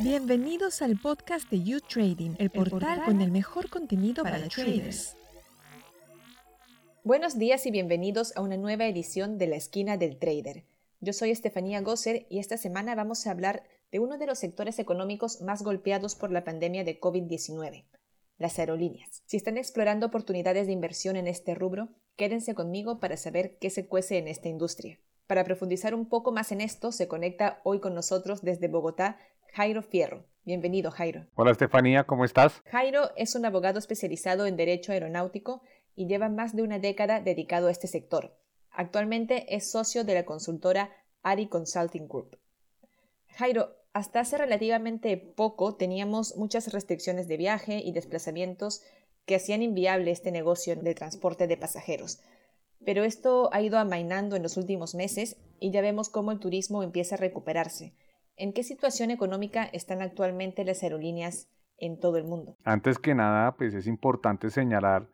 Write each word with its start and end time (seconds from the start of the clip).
Bienvenidos 0.00 0.82
al 0.82 0.98
podcast 0.98 1.50
de 1.50 1.62
You 1.62 1.80
Trading, 1.80 2.36
el 2.38 2.50
portal, 2.50 3.04
con 3.04 3.20
el 3.20 3.30
mejor 3.30 3.68
contenido 3.68 4.22
para, 4.22 4.36
para 4.36 4.48
traders. 4.48 5.16
Buenos 7.02 7.38
días 7.38 7.66
y 7.66 7.70
bienvenidos 7.70 8.36
a 8.36 8.40
una 8.40 8.56
nueva 8.56 8.86
edición 8.86 9.38
de 9.38 9.46
La 9.46 9.56
Esquina 9.56 9.96
del 9.96 10.18
Trader. 10.18 10.64
Yo 11.00 11.12
soy 11.12 11.30
Estefanía 11.30 11.80
Gosser 11.80 12.26
y 12.30 12.38
esta 12.38 12.56
semana 12.56 12.94
vamos 12.94 13.26
a 13.26 13.30
hablar 13.30 13.64
de 13.92 14.00
uno 14.00 14.18
de 14.18 14.26
los 14.26 14.38
sectores 14.38 14.78
económicos 14.78 15.40
más 15.40 15.62
golpeados 15.62 16.14
por 16.14 16.30
la 16.30 16.44
pandemia 16.44 16.84
de 16.84 17.00
COVID-19, 17.00 17.84
las 18.38 18.58
aerolíneas. 18.58 19.22
Si 19.26 19.36
están 19.36 19.58
explorando 19.58 20.06
oportunidades 20.06 20.66
de 20.66 20.72
inversión 20.72 21.16
en 21.16 21.26
este 21.26 21.54
rubro, 21.54 21.88
quédense 22.16 22.54
conmigo 22.54 23.00
para 23.00 23.16
saber 23.16 23.58
qué 23.58 23.70
se 23.70 23.86
cuece 23.86 24.18
en 24.18 24.28
esta 24.28 24.48
industria. 24.48 24.98
Para 25.26 25.42
profundizar 25.42 25.92
un 25.92 26.08
poco 26.08 26.30
más 26.30 26.52
en 26.52 26.60
esto, 26.60 26.92
se 26.92 27.08
conecta 27.08 27.60
hoy 27.64 27.80
con 27.80 27.94
nosotros 27.94 28.42
desde 28.42 28.68
Bogotá 28.68 29.18
Jairo 29.54 29.82
Fierro. 29.82 30.24
Bienvenido, 30.44 30.92
Jairo. 30.92 31.26
Hola, 31.34 31.50
Estefanía, 31.50 32.04
¿cómo 32.04 32.24
estás? 32.24 32.62
Jairo 32.66 33.10
es 33.16 33.34
un 33.34 33.44
abogado 33.44 33.80
especializado 33.80 34.46
en 34.46 34.56
Derecho 34.56 34.92
Aeronáutico 34.92 35.62
y 35.96 36.06
lleva 36.06 36.28
más 36.28 36.54
de 36.54 36.62
una 36.62 36.78
década 36.78 37.20
dedicado 37.20 37.66
a 37.66 37.72
este 37.72 37.88
sector. 37.88 38.36
Actualmente 38.70 39.56
es 39.56 39.68
socio 39.68 40.04
de 40.04 40.14
la 40.14 40.24
consultora 40.24 40.92
ARI 41.24 41.48
Consulting 41.48 42.06
Group. 42.06 42.38
Jairo, 43.30 43.74
hasta 43.94 44.20
hace 44.20 44.38
relativamente 44.38 45.16
poco 45.16 45.74
teníamos 45.74 46.36
muchas 46.36 46.72
restricciones 46.72 47.26
de 47.26 47.36
viaje 47.36 47.78
y 47.78 47.90
desplazamientos 47.90 48.82
que 49.24 49.34
hacían 49.34 49.62
inviable 49.62 50.12
este 50.12 50.30
negocio 50.30 50.76
de 50.76 50.94
transporte 50.94 51.48
de 51.48 51.56
pasajeros. 51.56 52.20
Pero 52.84 53.04
esto 53.04 53.50
ha 53.52 53.60
ido 53.62 53.78
amainando 53.78 54.36
en 54.36 54.42
los 54.42 54.56
últimos 54.56 54.94
meses 54.94 55.36
y 55.60 55.70
ya 55.70 55.80
vemos 55.80 56.08
cómo 56.10 56.32
el 56.32 56.38
turismo 56.38 56.82
empieza 56.82 57.14
a 57.14 57.18
recuperarse. 57.18 57.94
¿En 58.36 58.52
qué 58.52 58.62
situación 58.62 59.10
económica 59.10 59.64
están 59.64 60.02
actualmente 60.02 60.64
las 60.64 60.82
aerolíneas 60.82 61.48
en 61.78 61.98
todo 61.98 62.18
el 62.18 62.24
mundo? 62.24 62.56
Antes 62.64 62.98
que 62.98 63.14
nada, 63.14 63.56
pues 63.56 63.74
es 63.74 63.86
importante 63.86 64.50
señalar 64.50 65.08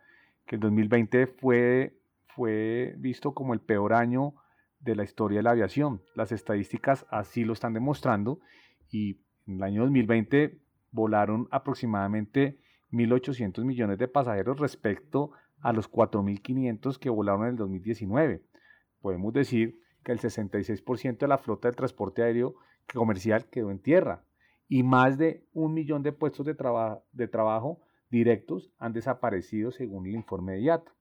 que 0.46 0.56
el 0.56 0.60
2020 0.60 1.28
fue, 1.28 1.96
fue 2.34 2.94
visto 2.98 3.32
como 3.32 3.54
el 3.54 3.60
peor 3.60 3.94
año 3.94 4.34
de 4.80 4.97
la 4.97 5.04
historia 5.04 5.38
de 5.38 5.44
la 5.44 5.50
aviación. 5.52 6.02
Las 6.14 6.32
estadísticas 6.32 7.06
así 7.10 7.44
lo 7.44 7.52
están 7.52 7.74
demostrando 7.74 8.41
y 8.91 9.20
en 9.47 9.56
el 9.56 9.62
año 9.62 9.82
2020 9.82 10.58
volaron 10.91 11.48
aproximadamente 11.50 12.58
1.800 12.91 13.64
millones 13.64 13.98
de 13.98 14.08
pasajeros 14.08 14.58
respecto 14.58 15.32
a 15.62 15.72
los 15.72 15.91
4.500 15.91 16.98
que 16.98 17.08
volaron 17.08 17.44
en 17.44 17.50
el 17.50 17.56
2019. 17.56 18.42
Podemos 19.00 19.32
decir 19.32 19.80
que 20.04 20.12
el 20.12 20.20
66% 20.20 21.19
de 21.19 21.28
la 21.28 21.38
flota 21.38 21.69
de 21.69 21.74
transporte 21.74 22.22
aéreo 22.22 22.56
comercial 22.92 23.46
quedó 23.46 23.70
en 23.70 23.78
tierra 23.78 24.24
y 24.69 24.82
más 24.82 25.19
de 25.19 25.46
un 25.52 25.72
millón 25.74 26.02
de 26.02 26.12
puestos 26.12 26.44
de, 26.46 26.54
trabajo 27.28 27.80
directos 28.10 28.72
han 28.78 28.92
desaparecido 28.92 29.70
según 29.70 30.06
el 30.06 30.14
informe 30.14 30.54
de 30.54 30.62
IATA. 30.62 30.92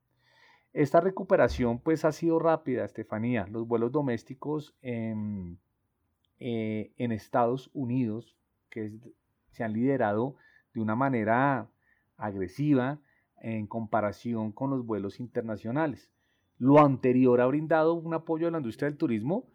Esta 0.73 1.02
recuperación 1.02 1.80
pues 1.80 2.06
ha 2.06 2.12
sido 2.12 2.40
rápida, 2.40 2.86
Estefanía. 2.86 3.48
Los 3.48 3.68
vuelos 3.68 3.92
domésticos 3.92 4.75
en, 4.81 5.59
eh, 6.40 6.94
en 6.98 7.12
Estados 7.12 7.70
Unidos 7.73 8.36
que 8.70 8.92
se 9.50 9.64
han 9.64 9.73
liderado 9.73 10.36
de 10.73 10.81
una 10.81 10.96
manera 10.96 11.70
agresiva 12.16 13.00
en 13.42 13.67
comparación 13.67 14.52
con 14.52 14.70
los 14.70 14.86
vuelos 14.86 15.20
internacionales. 15.20 16.11
Lo 16.58 16.80
anterior 16.80 17.42
ha 17.42 17.47
brindado 17.47 17.94
un 17.95 18.14
apoyo 18.14 18.47
a 18.47 18.52
la 18.52 18.59
industria 18.59 18.88
del 18.88 18.97
turismo, 18.97 19.47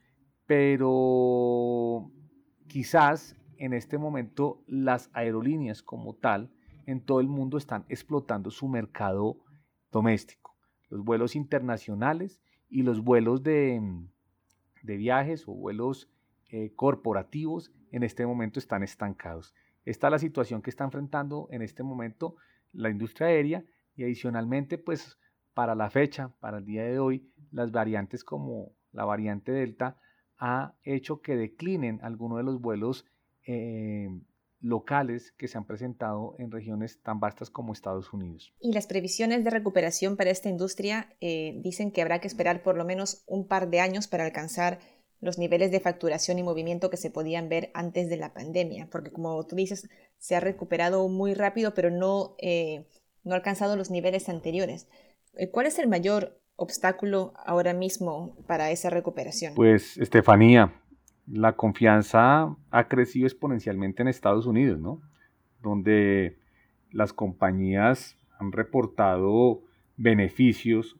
pero 0.46 2.10
quizás 2.66 3.36
en 3.58 3.72
este 3.72 3.96
momento 3.98 4.62
las 4.66 5.10
aerolíneas 5.12 5.82
como 5.82 6.14
tal 6.14 6.50
en 6.86 7.00
todo 7.00 7.20
el 7.20 7.28
mundo 7.28 7.58
están 7.58 7.84
explotando 7.88 8.50
su 8.50 8.68
mercado 8.68 9.38
doméstico. 9.90 10.56
Los 10.88 11.04
vuelos 11.04 11.36
internacionales 11.36 12.40
y 12.68 12.82
los 12.82 13.02
vuelos 13.02 13.42
de, 13.42 13.80
viajes 14.82 15.46
o 15.48 15.52
vuelos 15.52 16.10
eh, 16.50 16.72
corporativos 16.74 17.72
en 17.90 18.02
este 18.02 18.26
momento 18.26 18.58
están 18.58 18.82
estancados. 18.82 19.54
Esta 19.84 20.08
es 20.08 20.10
la 20.10 20.18
situación 20.18 20.62
que 20.62 20.70
está 20.70 20.84
enfrentando 20.84 21.48
en 21.50 21.62
este 21.62 21.82
momento 21.82 22.36
la 22.72 22.90
industria 22.90 23.28
aérea 23.28 23.64
y 23.96 24.04
adicionalmente, 24.04 24.78
pues 24.78 25.18
para 25.54 25.74
la 25.74 25.90
fecha, 25.90 26.34
para 26.40 26.58
el 26.58 26.66
día 26.66 26.84
de 26.84 26.98
hoy, 26.98 27.32
las 27.50 27.72
variantes 27.72 28.24
como 28.24 28.72
la 28.92 29.04
variante 29.04 29.52
Delta 29.52 29.98
ha 30.38 30.74
hecho 30.84 31.22
que 31.22 31.36
declinen 31.36 31.98
algunos 32.02 32.38
de 32.38 32.44
los 32.44 32.60
vuelos 32.60 33.06
eh, 33.46 34.08
locales 34.60 35.32
que 35.32 35.48
se 35.48 35.56
han 35.58 35.66
presentado 35.66 36.34
en 36.38 36.50
regiones 36.50 37.00
tan 37.02 37.20
vastas 37.20 37.50
como 37.50 37.72
Estados 37.72 38.12
Unidos. 38.12 38.52
Y 38.60 38.72
las 38.72 38.86
previsiones 38.86 39.44
de 39.44 39.50
recuperación 39.50 40.16
para 40.16 40.30
esta 40.30 40.48
industria 40.48 41.14
eh, 41.20 41.54
dicen 41.62 41.90
que 41.90 42.02
habrá 42.02 42.20
que 42.20 42.28
esperar 42.28 42.62
por 42.62 42.76
lo 42.76 42.84
menos 42.84 43.22
un 43.26 43.46
par 43.46 43.70
de 43.70 43.80
años 43.80 44.08
para 44.08 44.24
alcanzar 44.24 44.78
los 45.20 45.38
niveles 45.38 45.70
de 45.70 45.80
facturación 45.80 46.38
y 46.38 46.42
movimiento 46.42 46.90
que 46.90 46.98
se 46.98 47.10
podían 47.10 47.48
ver 47.48 47.70
antes 47.72 48.08
de 48.10 48.16
la 48.16 48.34
pandemia, 48.34 48.88
porque 48.90 49.10
como 49.10 49.46
tú 49.46 49.56
dices, 49.56 49.88
se 50.18 50.36
ha 50.36 50.40
recuperado 50.40 51.08
muy 51.08 51.32
rápido, 51.32 51.72
pero 51.74 51.90
no 51.90 52.36
eh, 52.38 52.86
no 53.26 53.34
ha 53.34 53.36
alcanzado 53.36 53.76
los 53.76 53.90
niveles 53.90 54.28
anteriores. 54.28 54.88
Eh, 55.36 55.50
¿Cuál 55.50 55.66
es 55.66 55.78
el 55.78 55.88
mayor 55.88 56.40
obstáculo 56.54 57.34
ahora 57.44 57.74
mismo 57.74 58.36
para 58.46 58.70
esa 58.70 58.88
recuperación? 58.88 59.54
Pues, 59.54 59.98
Estefanía, 59.98 60.72
la 61.26 61.56
confianza 61.56 62.56
ha 62.70 62.88
crecido 62.88 63.26
exponencialmente 63.26 64.00
en 64.00 64.08
Estados 64.08 64.46
Unidos, 64.46 64.78
¿no? 64.78 65.02
Donde 65.60 66.38
las 66.92 67.12
compañías 67.12 68.16
han 68.38 68.52
reportado 68.52 69.62
beneficios, 69.96 70.96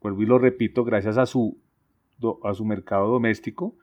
vuelvo 0.00 0.22
y 0.22 0.26
lo 0.26 0.38
repito, 0.38 0.84
gracias 0.84 1.18
a 1.18 1.26
su, 1.26 1.58
a 2.44 2.54
su 2.54 2.64
mercado 2.64 3.08
doméstico. 3.08 3.76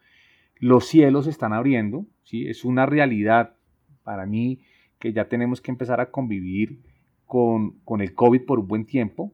Los 0.55 0.87
cielos 0.87 1.25
se 1.25 1.31
están 1.31 1.51
abriendo, 1.51 2.05
¿sí? 2.23 2.47
Es 2.47 2.63
una 2.63 2.85
realidad 2.85 3.55
para 4.03 4.25
mí 4.25 4.61
que 4.97 5.11
ya 5.11 5.27
tenemos 5.27 5.59
que 5.59 5.71
empezar 5.71 5.99
a 5.99 6.09
convivir 6.09 6.79
con, 7.31 8.01
el 8.01 8.13
COVID 8.13 8.43
por 8.45 8.59
un 8.59 8.67
buen 8.67 8.85
tiempo. 8.85 9.31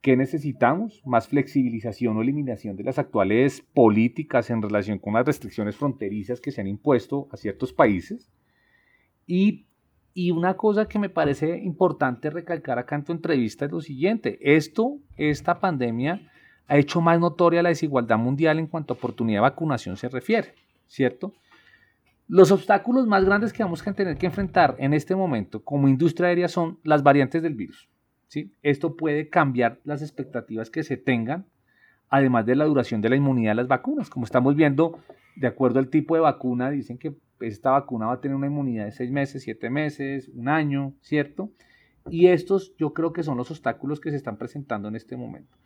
¿Qué 0.00 0.16
necesitamos? 0.16 1.00
Más 1.04 1.28
flexibilización 1.28 2.16
o 2.16 2.22
eliminación 2.22 2.74
de 2.74 2.82
las 2.82 2.98
actuales 2.98 3.62
políticas 3.72 4.50
en 4.50 4.60
relación 4.60 4.98
con 4.98 5.14
las 5.14 5.24
restricciones 5.24 5.76
fronterizas 5.76 6.40
que 6.40 6.50
se 6.50 6.60
han 6.60 6.66
impuesto 6.66 7.28
a 7.30 7.36
ciertos 7.36 7.72
países. 7.72 8.28
Y, 9.24 9.66
y 10.14 10.32
una 10.32 10.56
cosa 10.56 10.88
que 10.88 10.98
me 10.98 11.10
parece 11.10 11.58
importante 11.58 12.28
recalcar 12.28 12.80
acá 12.80 12.96
en 12.96 13.04
tu 13.04 13.12
entrevista 13.12 13.66
es 13.66 13.70
lo 13.70 13.80
siguiente. 13.80 14.40
Esto, 14.42 14.98
esta 15.16 15.60
pandemia, 15.60 16.28
ha 16.66 16.76
hecho 16.76 17.00
más 17.00 17.20
notoria 17.20 17.62
la 17.62 17.68
desigualdad 17.68 18.18
mundial 18.18 18.58
en 18.58 18.66
cuanto 18.66 18.94
a 18.94 18.96
oportunidad 18.96 19.36
de 19.36 19.42
vacunación 19.42 19.96
se 19.96 20.08
refiere, 20.08 20.56
¿cierto? 20.88 21.34
Los 22.32 22.50
obstáculos 22.50 23.06
más 23.06 23.26
grandes 23.26 23.52
que 23.52 23.62
vamos 23.62 23.86
a 23.86 23.92
tener 23.92 24.16
que 24.16 24.24
enfrentar 24.24 24.74
en 24.78 24.94
este 24.94 25.14
momento 25.14 25.62
como 25.62 25.86
industria 25.86 26.28
aérea 26.28 26.48
son 26.48 26.78
las 26.82 27.02
variantes 27.02 27.42
del 27.42 27.52
virus. 27.52 27.90
¿sí? 28.28 28.54
Esto 28.62 28.96
puede 28.96 29.28
cambiar 29.28 29.80
las 29.84 30.00
expectativas 30.00 30.70
que 30.70 30.82
se 30.82 30.96
tengan, 30.96 31.44
además 32.08 32.46
de 32.46 32.56
la 32.56 32.64
duración 32.64 33.02
de 33.02 33.10
la 33.10 33.16
inmunidad 33.16 33.50
de 33.50 33.56
las 33.56 33.68
vacunas. 33.68 34.08
Como 34.08 34.24
estamos 34.24 34.56
viendo, 34.56 34.98
de 35.36 35.46
acuerdo 35.46 35.78
al 35.78 35.90
tipo 35.90 36.14
de 36.14 36.22
vacuna, 36.22 36.70
dicen 36.70 36.96
que 36.96 37.14
esta 37.40 37.72
vacuna 37.72 38.06
va 38.06 38.14
a 38.14 38.20
tener 38.22 38.34
una 38.34 38.46
inmunidad 38.46 38.86
de 38.86 38.92
seis 38.92 39.10
meses, 39.10 39.42
siete 39.42 39.68
meses, 39.68 40.30
un 40.34 40.48
año, 40.48 40.94
¿cierto? 41.02 41.50
Y 42.08 42.28
estos 42.28 42.74
yo 42.78 42.94
creo 42.94 43.12
que 43.12 43.24
son 43.24 43.36
los 43.36 43.50
obstáculos 43.50 44.00
que 44.00 44.08
se 44.08 44.16
están 44.16 44.38
presentando 44.38 44.88
en 44.88 44.96
este 44.96 45.18
momento. 45.18 45.58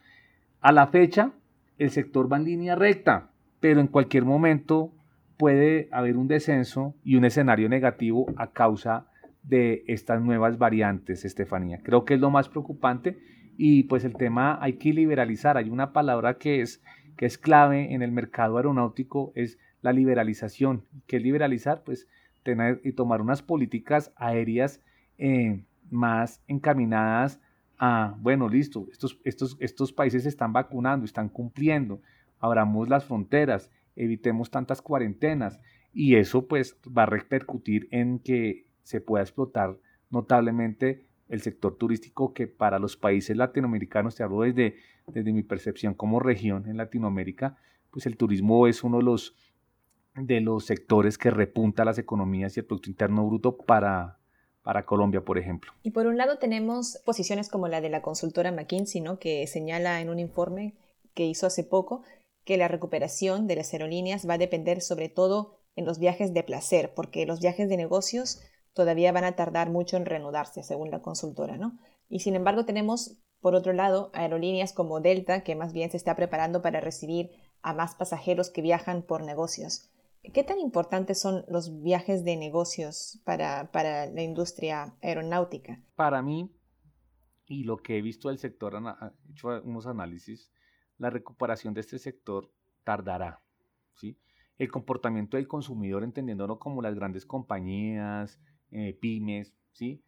A 0.60 0.72
la 0.72 0.88
fecha, 0.88 1.31
el 1.78 1.91
sector 1.91 2.27
va 2.33 2.38
en 2.38 2.44
línea 2.44 2.75
recta, 2.75 3.31
pero 3.60 3.78
en 3.78 3.87
cualquier 3.87 4.25
momento 4.25 4.96
puede 5.36 5.88
haber 5.92 6.16
un 6.16 6.28
descenso 6.28 6.94
y 7.04 7.16
un 7.16 7.24
escenario 7.24 7.68
negativo 7.68 8.27
a 8.36 8.53
causa 8.53 9.06
de 9.42 9.84
estas 9.86 10.21
nuevas 10.21 10.59
variantes, 10.59 11.24
Estefanía. 11.24 11.80
Creo 11.83 12.04
que 12.04 12.15
es 12.15 12.21
lo 12.21 12.30
más 12.30 12.48
preocupante 12.48 13.18
y 13.56 13.84
pues 13.84 14.04
el 14.04 14.15
tema 14.15 14.59
hay 14.60 14.74
que 14.74 14.92
liberalizar. 14.92 15.56
Hay 15.56 15.71
una 15.71 15.92
palabra 15.92 16.38
que 16.38 16.60
es, 16.60 16.83
que 17.16 17.27
es 17.27 17.38
clave 17.38 17.94
en 17.94 18.03
el 18.03 18.12
mercado 18.12 18.56
aeronáutico, 18.56 19.33
es 19.34 19.59
la 19.83 19.92
liberalización. 19.92 20.84
¿Qué 21.06 21.18
es 21.18 21.22
liberalizar? 21.22 21.82
Pues 21.84 22.09
tener 22.42 22.80
y 22.84 22.92
tomar 22.92 23.21
unas 23.21 23.42
políticas 23.42 24.12
aéreas 24.16 24.82
eh, 25.18 25.62
más 25.91 26.42
encaminadas 26.48 27.41
a, 27.78 28.15
bueno, 28.21 28.48
listo, 28.48 28.86
estos, 28.91 29.21
estos, 29.24 29.56
estos 29.60 29.92
países 29.92 30.24
están 30.27 30.53
vacunando, 30.53 31.04
están 31.04 31.28
cumpliendo, 31.28 32.00
abramos 32.41 32.89
las 32.89 33.04
fronteras, 33.04 33.71
evitemos 33.97 34.51
tantas 34.51 34.83
cuarentenas 34.83 35.59
y 35.93 36.16
eso 36.16 36.47
pues 36.47 36.77
va 36.87 37.04
a 37.04 37.07
repercutir 37.07 37.89
en 37.91 38.19
que 38.19 38.66
se 38.83 39.01
pueda 39.01 39.25
explotar 39.25 39.78
notablemente 40.10 41.04
el 41.28 41.41
sector 41.41 41.77
turístico 41.77 42.33
que 42.33 42.47
para 42.47 42.78
los 42.78 42.97
países 42.97 43.37
latinoamericanos, 43.37 44.15
te 44.15 44.22
hablo 44.22 44.43
desde, 44.43 44.77
desde 45.09 45.33
mi 45.33 45.43
percepción 45.43 45.95
como 45.95 46.21
región 46.21 46.69
en 46.69 46.77
Latinoamérica, 46.77 47.57
pues 47.91 48.07
el 48.07 48.16
turismo 48.16 48.66
es 48.66 48.84
uno 48.84 48.98
de 48.98 49.04
los, 49.04 49.34
de 50.15 50.41
los 50.41 50.66
sectores 50.66 51.19
que 51.19 51.31
repunta 51.31 51.84
las 51.84 51.99
economías 51.99 52.57
y 52.57 52.60
el 52.60 52.66
Producto 52.66 52.91
Interno 52.91 53.27
Bruto 53.27 53.57
para, 53.57 54.19
para 54.63 54.84
Colombia, 54.84 55.22
por 55.22 55.39
ejemplo. 55.39 55.72
Y 55.83 55.91
por 55.91 56.07
un 56.07 56.16
lado 56.16 56.39
tenemos 56.39 57.01
posiciones 57.04 57.49
como 57.49 57.69
la 57.69 57.81
de 57.81 57.89
la 57.89 58.03
consultora 58.03 58.53
McKinsey, 58.53 59.01
¿no? 59.01 59.19
que 59.19 59.47
señala 59.47 60.01
en 60.01 60.10
un 60.10 60.19
informe 60.19 60.75
que 61.15 61.25
hizo 61.25 61.47
hace 61.47 61.65
poco 61.65 62.03
que 62.47 62.57
la 62.57 62.69
recuperación 62.69 63.48
de 63.48 63.57
las 63.57 63.72
aerolíneas 63.72 64.27
va 64.27 64.34
a 64.34 64.39
depender 64.39 64.81
sobre 64.81 65.09
todo 65.09 65.59
en 65.75 65.84
los 65.84 65.98
viajes 65.98 66.33
de 66.33 66.45
placer, 66.45 66.95
porque 66.95 67.27
los 67.27 67.41
viajes 67.41 67.69
de 67.69 67.77
negocios 67.77 68.41
todavía 68.72 69.10
van 69.10 69.25
a 69.25 69.34
tardar 69.34 69.69
mucho 69.69 69.97
en 69.97 70.07
reanudarse, 70.07 70.63
según 70.63 70.93
la 70.93 71.03
consultora, 71.03 71.59
¿no? 71.59 71.77
Y 72.09 72.21
sin 72.21 72.37
embargo 72.37 72.65
tenemos, 72.65 73.19
por 73.41 73.57
otro 73.57 73.72
lado, 73.72 74.10
aerolíneas 74.15 74.72
como 74.72 75.01
Delta, 75.01 75.43
que 75.43 75.57
más 75.57 75.72
bien 75.72 75.91
se 75.91 75.97
está 75.97 76.15
preparando 76.15 76.63
para 76.63 76.81
recibir 76.81 77.33
a 77.63 77.75
más 77.75 77.97
pasajeros 77.97 78.51
que 78.51 78.63
viajan 78.63 79.03
por 79.03 79.25
negocios. 79.25 79.91
¿Qué 80.33 80.45
tan 80.45 80.60
importantes 80.60 81.21
son 81.21 81.45
los 81.49 81.83
viajes 81.83 82.25
de 82.25 82.37
negocios 82.37 83.21
para, 83.25 83.72
para 83.72 84.07
la 84.07 84.22
industria 84.22 84.95
aeronáutica? 85.03 85.83
Para 85.97 86.22
mí, 86.22 86.54
y 87.47 87.65
lo 87.65 87.78
que 87.78 87.99
he 87.99 88.03
visto 88.03 88.28
del 88.28 88.39
sector, 88.39 88.75
he 88.75 89.33
hecho 89.33 89.49
unos 89.65 89.87
análisis, 89.87 90.53
la 90.98 91.10
recuperación 91.10 91.75
de 91.75 91.81
este 91.81 91.98
sector 91.98 92.51
tardará. 92.84 93.41
¿sí? 93.95 94.19
El 94.59 94.71
comportamiento 94.71 95.37
del 95.37 95.48
consumidor, 95.48 96.04
entendiéndolo 96.04 96.59
como 96.59 96.83
las 96.83 96.95
grandes 96.95 97.27
compañías, 97.27 98.41
eh, 98.71 98.97
pymes, 99.01 99.54
¿sí? 99.72 100.03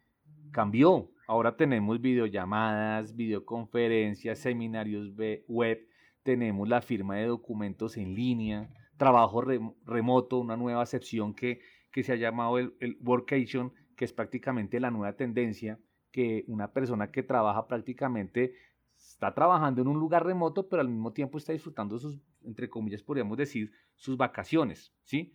cambió. 0.51 1.11
Ahora 1.27 1.55
tenemos 1.55 2.01
videollamadas, 2.01 3.15
videoconferencias, 3.15 4.39
seminarios 4.39 5.13
web, 5.47 5.87
tenemos 6.23 6.67
la 6.67 6.81
firma 6.81 7.17
de 7.17 7.27
documentos 7.27 7.97
en 7.97 8.15
línea, 8.15 8.69
trabajo 8.97 9.43
remoto, 9.85 10.39
una 10.39 10.57
nueva 10.57 10.81
acepción 10.81 11.33
que, 11.33 11.61
que 11.91 12.03
se 12.03 12.13
ha 12.13 12.15
llamado 12.15 12.57
el, 12.57 12.73
el 12.79 12.97
workation, 13.01 13.71
que 13.95 14.05
es 14.05 14.13
prácticamente 14.13 14.79
la 14.79 14.91
nueva 14.91 15.13
tendencia, 15.15 15.79
que 16.11 16.43
una 16.47 16.71
persona 16.73 17.11
que 17.11 17.23
trabaja 17.23 17.67
prácticamente 17.67 18.53
está 18.99 19.33
trabajando 19.33 19.81
en 19.81 19.87
un 19.87 19.99
lugar 19.99 20.25
remoto, 20.25 20.67
pero 20.67 20.81
al 20.81 20.89
mismo 20.89 21.13
tiempo 21.13 21.37
está 21.37 21.53
disfrutando 21.53 21.97
sus, 21.97 22.19
entre 22.43 22.69
comillas, 22.69 23.01
podríamos 23.01 23.37
decir, 23.37 23.71
sus 23.95 24.17
vacaciones, 24.17 24.93
¿sí? 25.03 25.33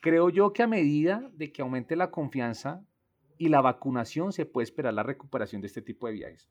Creo 0.00 0.30
yo 0.30 0.52
que 0.52 0.62
a 0.62 0.66
medida 0.66 1.30
de 1.34 1.52
que 1.52 1.62
aumente 1.62 1.96
la 1.96 2.10
confianza 2.10 2.84
y 3.36 3.48
la 3.48 3.60
vacunación, 3.60 4.32
se 4.32 4.46
puede 4.46 4.64
esperar 4.64 4.94
la 4.94 5.02
recuperación 5.02 5.60
de 5.60 5.66
este 5.66 5.82
tipo 5.82 6.06
de 6.06 6.12
viajes. 6.14 6.50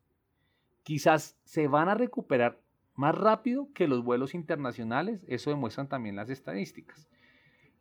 Quizás 0.84 1.38
se 1.44 1.68
van 1.68 1.88
a 1.88 1.96
recuperar 1.96 2.62
más 2.96 3.16
rápido 3.16 3.70
que 3.74 3.88
los 3.88 4.04
vuelos 4.04 4.34
internacionales, 4.34 5.24
eso 5.28 5.50
demuestran 5.50 5.88
también 5.88 6.16
las 6.16 6.30
estadísticas. 6.30 7.08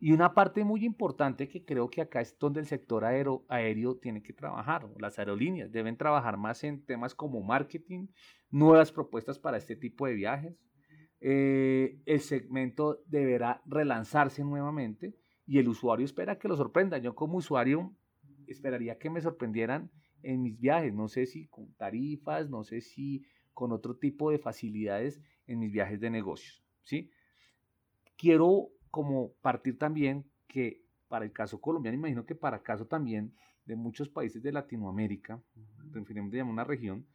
Y 0.01 0.13
una 0.13 0.33
parte 0.33 0.63
muy 0.63 0.85
importante 0.85 1.49
que 1.49 1.65
creo 1.65 1.89
que 1.89 2.01
acá 2.01 2.21
es 2.21 2.37
donde 2.39 2.61
el 2.61 2.65
sector 2.65 3.03
aéreo, 3.03 3.45
aéreo 3.49 3.97
tiene 3.97 4.23
que 4.23 4.31
trabajar, 4.31 4.87
las 4.97 5.19
aerolíneas 5.19 5.71
deben 5.73 5.97
trabajar 5.97 6.37
más 6.37 6.63
en 6.63 6.85
temas 6.85 7.13
como 7.13 7.41
marketing, 7.41 8.07
nuevas 8.49 8.93
propuestas 8.93 9.37
para 9.37 9.57
este 9.57 9.75
tipo 9.75 10.07
de 10.07 10.13
viajes. 10.13 10.57
Eh, 11.19 11.99
el 12.05 12.21
segmento 12.21 13.03
deberá 13.07 13.61
relanzarse 13.65 14.41
nuevamente 14.41 15.17
y 15.45 15.59
el 15.59 15.67
usuario 15.67 16.05
espera 16.05 16.39
que 16.39 16.47
lo 16.47 16.55
sorprenda. 16.55 16.97
Yo 16.97 17.13
como 17.13 17.37
usuario 17.37 17.93
esperaría 18.47 18.97
que 18.97 19.09
me 19.09 19.19
sorprendieran 19.19 19.91
en 20.23 20.41
mis 20.41 20.57
viajes, 20.57 20.93
no 20.93 21.09
sé 21.09 21.25
si 21.25 21.47
con 21.47 21.73
tarifas, 21.73 22.49
no 22.49 22.63
sé 22.63 22.79
si 22.79 23.25
con 23.53 23.73
otro 23.73 23.97
tipo 23.97 24.31
de 24.31 24.39
facilidades 24.39 25.19
en 25.45 25.59
mis 25.59 25.71
viajes 25.71 25.99
de 25.99 26.09
negocios, 26.09 26.63
¿sí? 26.83 27.11
Quiero 28.15 28.69
como 28.89 29.33
partir 29.41 29.77
también 29.77 30.25
que 30.47 30.83
para 31.07 31.25
el 31.25 31.31
caso 31.31 31.59
colombiano, 31.59 31.97
imagino 31.97 32.25
que 32.25 32.35
para 32.35 32.57
el 32.57 32.63
caso 32.63 32.85
también 32.85 33.33
de 33.65 33.75
muchos 33.75 34.09
países 34.09 34.41
de 34.41 34.51
Latinoamérica, 34.51 35.41
referimos 35.91 36.33
a 36.33 36.43
una 36.43 36.63
región, 36.63 37.05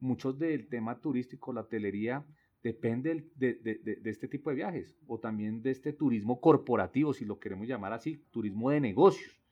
muchos 0.00 0.38
del 0.38 0.68
tema 0.68 1.00
turístico, 1.00 1.52
la 1.52 1.62
hotelería, 1.62 2.24
depende 2.62 3.28
de, 3.34 3.54
de, 3.54 3.78
de, 3.78 4.10
este 4.10 4.28
tipo 4.28 4.50
de 4.50 4.56
viajes 4.56 4.96
o 5.06 5.18
también 5.18 5.62
de 5.62 5.70
este 5.70 5.92
turismo 5.92 6.40
corporativo, 6.40 7.12
si 7.12 7.24
lo 7.24 7.38
queremos 7.38 7.66
llamar 7.66 7.92
así, 7.92 8.22
turismo 8.30 8.70
de 8.70 8.80
negocios. 8.80 9.42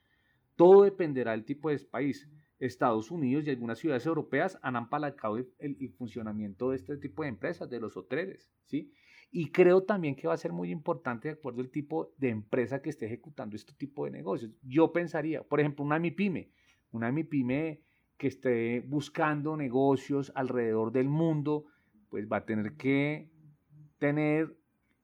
Todo 0.54 0.84
dependerá 0.84 1.32
del 1.32 1.44
tipo 1.44 1.70
de 1.70 1.78
país. 1.78 2.28
Estados 2.60 3.10
Unidos 3.10 3.46
y 3.46 3.50
algunas 3.50 3.78
ciudades 3.78 4.04
europeas 4.04 4.58
han 4.62 4.76
apalancado 4.76 5.38
el, 5.38 5.92
funcionamiento 5.96 6.70
de 6.70 6.76
este 6.76 6.98
tipo 6.98 7.22
de 7.22 7.30
empresas, 7.30 7.70
de 7.70 7.80
los 7.80 7.96
hoteles, 7.96 8.52
¿sí? 8.66 8.92
Y 9.32 9.50
creo 9.52 9.84
también 9.84 10.16
que 10.16 10.26
va 10.26 10.34
a 10.34 10.38
ser 10.38 10.52
muy 10.52 10.70
importante 10.70 11.28
de 11.28 11.34
acuerdo 11.34 11.60
al 11.60 11.70
tipo 11.70 12.12
de 12.18 12.30
empresa 12.30 12.82
que 12.82 12.90
esté 12.90 13.06
ejecutando 13.06 13.54
este 13.54 13.72
tipo 13.74 14.04
de 14.04 14.10
negocios. 14.10 14.52
Yo 14.62 14.92
pensaría, 14.92 15.42
por 15.42 15.60
ejemplo, 15.60 15.84
una 15.84 16.00
MIPYME, 16.00 16.50
una 16.90 17.12
MIPYME 17.12 17.80
que 18.16 18.26
esté 18.26 18.80
buscando 18.80 19.56
negocios 19.56 20.32
alrededor 20.34 20.90
del 20.90 21.08
mundo, 21.08 21.66
pues 22.08 22.26
va 22.30 22.38
a 22.38 22.44
tener 22.44 22.74
que 22.74 23.30
tener 23.98 24.56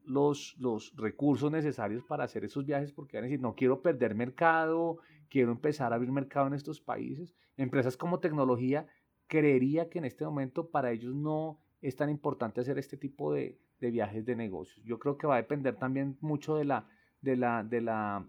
los, 0.05 0.57
los 0.59 0.95
recursos 0.97 1.51
necesarios 1.53 2.03
para 2.05 2.25
hacer 2.25 2.45
esos 2.45 2.67
viajes 2.67 2.93
porque 2.93 3.17
van 3.17 3.25
a 3.25 3.29
decir, 3.29 3.41
no 3.41 3.55
quiero 3.55 3.81
perder 3.81 4.15
mercado, 4.15 4.99
quiero 5.29 5.53
empezar 5.53 5.93
a 5.93 5.97
abrir 5.97 6.11
mercado 6.11 6.49
en 6.49 6.55
estos 6.55 6.81
países. 6.81 7.37
Empresas 7.57 7.97
como 7.97 8.19
tecnología, 8.19 8.87
creería 9.29 9.89
que 9.89 9.99
en 9.99 10.05
este 10.05 10.25
momento 10.25 10.69
para 10.71 10.91
ellos 10.91 11.15
no 11.15 11.61
es 11.81 11.95
tan 11.95 12.11
importante 12.11 12.61
hacer 12.61 12.79
este 12.79 12.97
tipo 12.97 13.33
de, 13.33 13.59
viajes 13.81 14.25
de 14.25 14.37
negocios. 14.37 14.85
Yo 14.85 14.99
creo 14.99 15.17
que 15.17 15.27
va 15.27 15.35
a 15.35 15.43
depender 15.43 15.77
también 15.77 16.17
mucho 16.21 16.57
de 16.57 16.65
la, 16.65 16.89
de 17.21 17.37
la, 17.37 17.63
de 17.63 17.81
la, 17.81 18.27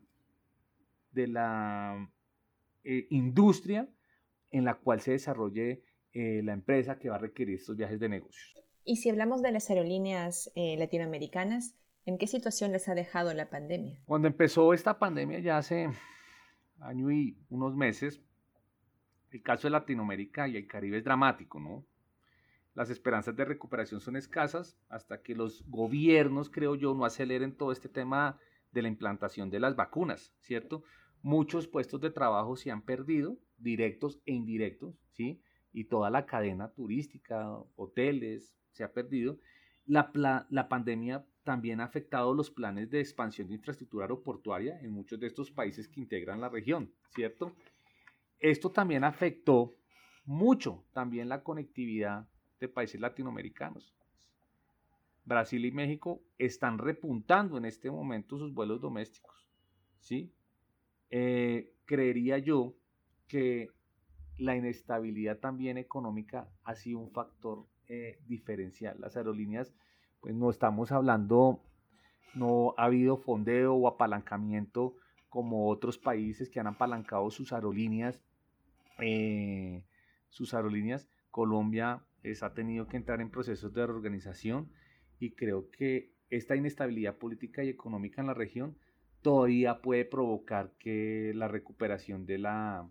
de 1.11 1.27
la 1.27 2.09
eh, 2.83 3.07
industria 3.09 3.88
en 4.51 4.65
la 4.65 4.75
cual 4.75 5.01
se 5.01 5.11
desarrolle 5.11 5.83
eh, 6.13 6.41
la 6.44 6.53
empresa 6.53 6.97
que 6.97 7.09
va 7.09 7.15
a 7.15 7.19
requerir 7.19 7.55
estos 7.55 7.75
viajes 7.77 7.99
de 7.99 8.09
negocios. 8.09 8.55
Y 8.83 8.97
si 8.97 9.09
hablamos 9.09 9.41
de 9.41 9.51
las 9.51 9.69
aerolíneas 9.69 10.51
eh, 10.55 10.77
latinoamericanas, 10.77 11.75
¿en 12.05 12.17
qué 12.17 12.27
situación 12.27 12.71
les 12.71 12.88
ha 12.88 12.95
dejado 12.95 13.33
la 13.33 13.50
pandemia? 13.50 14.00
Cuando 14.05 14.27
empezó 14.27 14.73
esta 14.73 14.97
pandemia 14.97 15.39
ya 15.39 15.57
hace 15.57 15.89
año 16.79 17.11
y 17.11 17.38
unos 17.50 17.75
meses, 17.75 18.21
el 19.31 19.41
caso 19.41 19.67
de 19.67 19.71
Latinoamérica 19.71 20.47
y 20.47 20.55
el 20.55 20.67
Caribe 20.67 20.97
es 20.97 21.03
dramático, 21.03 21.59
¿no? 21.59 21.85
Las 22.77 22.91
esperanzas 22.91 23.35
de 23.35 23.44
recuperación 23.44 24.01
son 24.01 24.18
escasas 24.18 24.77
hasta 24.88 25.24
que 25.24 25.33
los 25.33 25.68
gobiernos, 25.68 26.51
creo 26.51 26.75
yo, 26.75 26.94
no 26.94 27.06
aceleren 27.06 27.57
todo 27.57 27.71
este 27.71 27.89
tema 27.89 28.38
de 28.71 28.83
la 28.83 28.88
implantación 28.88 29.50
de 29.50 29.59
las 29.59 29.75
vacunas, 29.75 30.31
¿cierto? 30.41 30.83
Muchos 31.24 31.68
puestos 31.68 32.00
de 32.01 32.12
trabajo 32.12 32.56
se 32.56 32.69
han 32.69 32.84
perdido, 32.84 33.39
directos 33.57 34.22
e 34.27 34.34
indirectos, 34.34 34.93
¿sí? 35.10 35.41
Y 35.74 35.86
toda 35.86 36.12
la 36.12 36.27
cadena 36.27 36.72
turística, 36.72 37.51
hoteles, 37.77 38.55
se 38.69 38.84
ha 38.84 38.93
perdido. 38.93 39.39
La, 39.88 40.12
la 40.48 40.69
pandemia 40.69 41.25
también 41.43 41.81
ha 41.81 41.86
afectado 41.86 42.36
los 42.36 42.51
planes 42.51 42.91
de 42.91 43.00
expansión 43.00 43.48
de 43.48 43.55
infraestructura 43.55 44.05
aeroportuaria 44.05 44.79
en 44.81 44.91
muchos 44.91 45.19
de 45.19 45.25
estos 45.25 45.50
países 45.50 45.88
que 45.88 46.00
integran 46.00 46.41
la 46.41 46.50
región, 46.50 46.93
¿cierto? 47.10 47.55
Esto 48.38 48.69
también 48.69 49.03
afectó 49.03 49.74
mucho 50.25 50.86
también 50.93 51.27
la 51.27 51.41
conectividad 51.41 52.27
de 52.59 52.67
países 52.67 52.99
latinoamericanos. 52.99 53.93
Brasil 55.25 55.65
y 55.65 55.71
México 55.71 56.21
están 56.37 56.77
repuntando 56.77 57.57
en 57.57 57.65
este 57.65 57.91
momento 57.91 58.37
sus 58.37 58.53
vuelos 58.53 58.79
domésticos, 58.79 59.47
¿sí? 59.99 60.33
Eh, 61.09 61.73
creería 61.85 62.37
yo 62.37 62.75
que 63.27 63.69
la 64.37 64.55
inestabilidad 64.55 65.39
también 65.39 65.77
económica 65.77 66.49
ha 66.63 66.75
sido 66.75 66.99
un 66.99 67.11
factor 67.11 67.67
eh, 67.87 68.19
diferencial. 68.25 68.97
Las 68.99 69.17
aerolíneas 69.17 69.73
pues 70.21 70.33
no 70.33 70.49
estamos 70.49 70.91
hablando, 70.91 71.61
no 72.33 72.73
ha 72.77 72.85
habido 72.85 73.17
fondeo 73.17 73.75
o 73.75 73.87
apalancamiento 73.87 74.95
como 75.29 75.69
otros 75.69 75.97
países 75.97 76.49
que 76.49 76.59
han 76.59 76.67
apalancado 76.67 77.29
sus 77.31 77.51
aerolíneas. 77.53 78.23
Eh, 78.99 79.83
sus 80.29 80.53
aerolíneas, 80.53 81.09
Colombia 81.31 82.06
ha 82.41 82.53
tenido 82.53 82.88
que 82.88 82.97
entrar 82.97 83.21
en 83.21 83.29
procesos 83.29 83.74
de 83.74 83.86
reorganización 83.86 84.69
y 85.19 85.31
creo 85.31 85.69
que 85.71 86.12
esta 86.29 86.55
inestabilidad 86.55 87.17
política 87.17 87.63
y 87.63 87.69
económica 87.69 88.21
en 88.21 88.27
la 88.27 88.33
región 88.33 88.77
todavía 89.21 89.81
puede 89.81 90.05
provocar 90.05 90.74
que 90.77 91.31
la 91.36 91.47
recuperación 91.47 92.25
de, 92.25 92.38
la, 92.38 92.89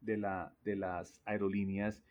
de, 0.00 0.16
la, 0.16 0.54
de 0.64 0.76
las 0.76 1.20
aerolíneas 1.24 2.02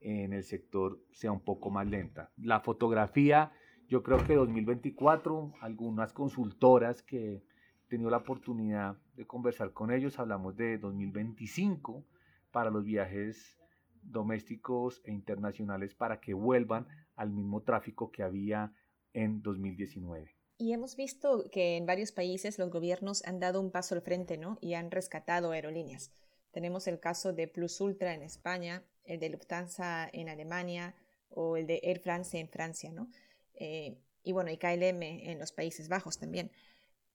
en 0.00 0.32
el 0.32 0.44
sector 0.44 1.00
sea 1.10 1.32
un 1.32 1.40
poco 1.40 1.70
más 1.70 1.86
lenta. 1.86 2.30
La 2.36 2.60
fotografía 2.60 3.52
yo 3.88 4.02
creo 4.02 4.18
que 4.24 4.34
2024, 4.34 5.54
algunas 5.60 6.12
consultoras 6.12 7.02
que 7.02 7.36
he 7.36 7.42
tenido 7.88 8.10
la 8.10 8.18
oportunidad 8.18 8.98
de 9.14 9.26
conversar 9.26 9.72
con 9.72 9.90
ellos, 9.90 10.18
hablamos 10.18 10.56
de 10.56 10.76
2025 10.78 12.04
para 12.50 12.70
los 12.70 12.84
viajes 12.84 13.57
domésticos 14.02 15.00
e 15.04 15.12
internacionales 15.12 15.94
para 15.94 16.20
que 16.20 16.34
vuelvan 16.34 16.86
al 17.16 17.30
mismo 17.30 17.62
tráfico 17.62 18.10
que 18.10 18.22
había 18.22 18.72
en 19.12 19.42
2019. 19.42 20.34
Y 20.58 20.72
hemos 20.72 20.96
visto 20.96 21.44
que 21.52 21.76
en 21.76 21.86
varios 21.86 22.12
países 22.12 22.58
los 22.58 22.70
gobiernos 22.70 23.24
han 23.24 23.38
dado 23.38 23.60
un 23.60 23.70
paso 23.70 23.94
al 23.94 24.02
frente, 24.02 24.38
¿no? 24.38 24.58
Y 24.60 24.74
han 24.74 24.90
rescatado 24.90 25.52
aerolíneas. 25.52 26.10
Tenemos 26.50 26.88
el 26.88 26.98
caso 26.98 27.32
de 27.32 27.46
Plus 27.46 27.80
Ultra 27.80 28.14
en 28.14 28.22
España, 28.22 28.82
el 29.04 29.20
de 29.20 29.28
Lufthansa 29.28 30.08
en 30.12 30.28
Alemania 30.28 30.94
o 31.28 31.56
el 31.56 31.66
de 31.66 31.80
Air 31.84 32.00
France 32.00 32.38
en 32.38 32.48
Francia, 32.48 32.90
¿no? 32.90 33.08
Eh, 33.54 33.98
y 34.22 34.32
bueno, 34.32 34.50
y 34.50 34.56
KLM 34.56 35.02
en 35.02 35.38
los 35.38 35.52
Países 35.52 35.88
Bajos 35.88 36.18
también. 36.18 36.50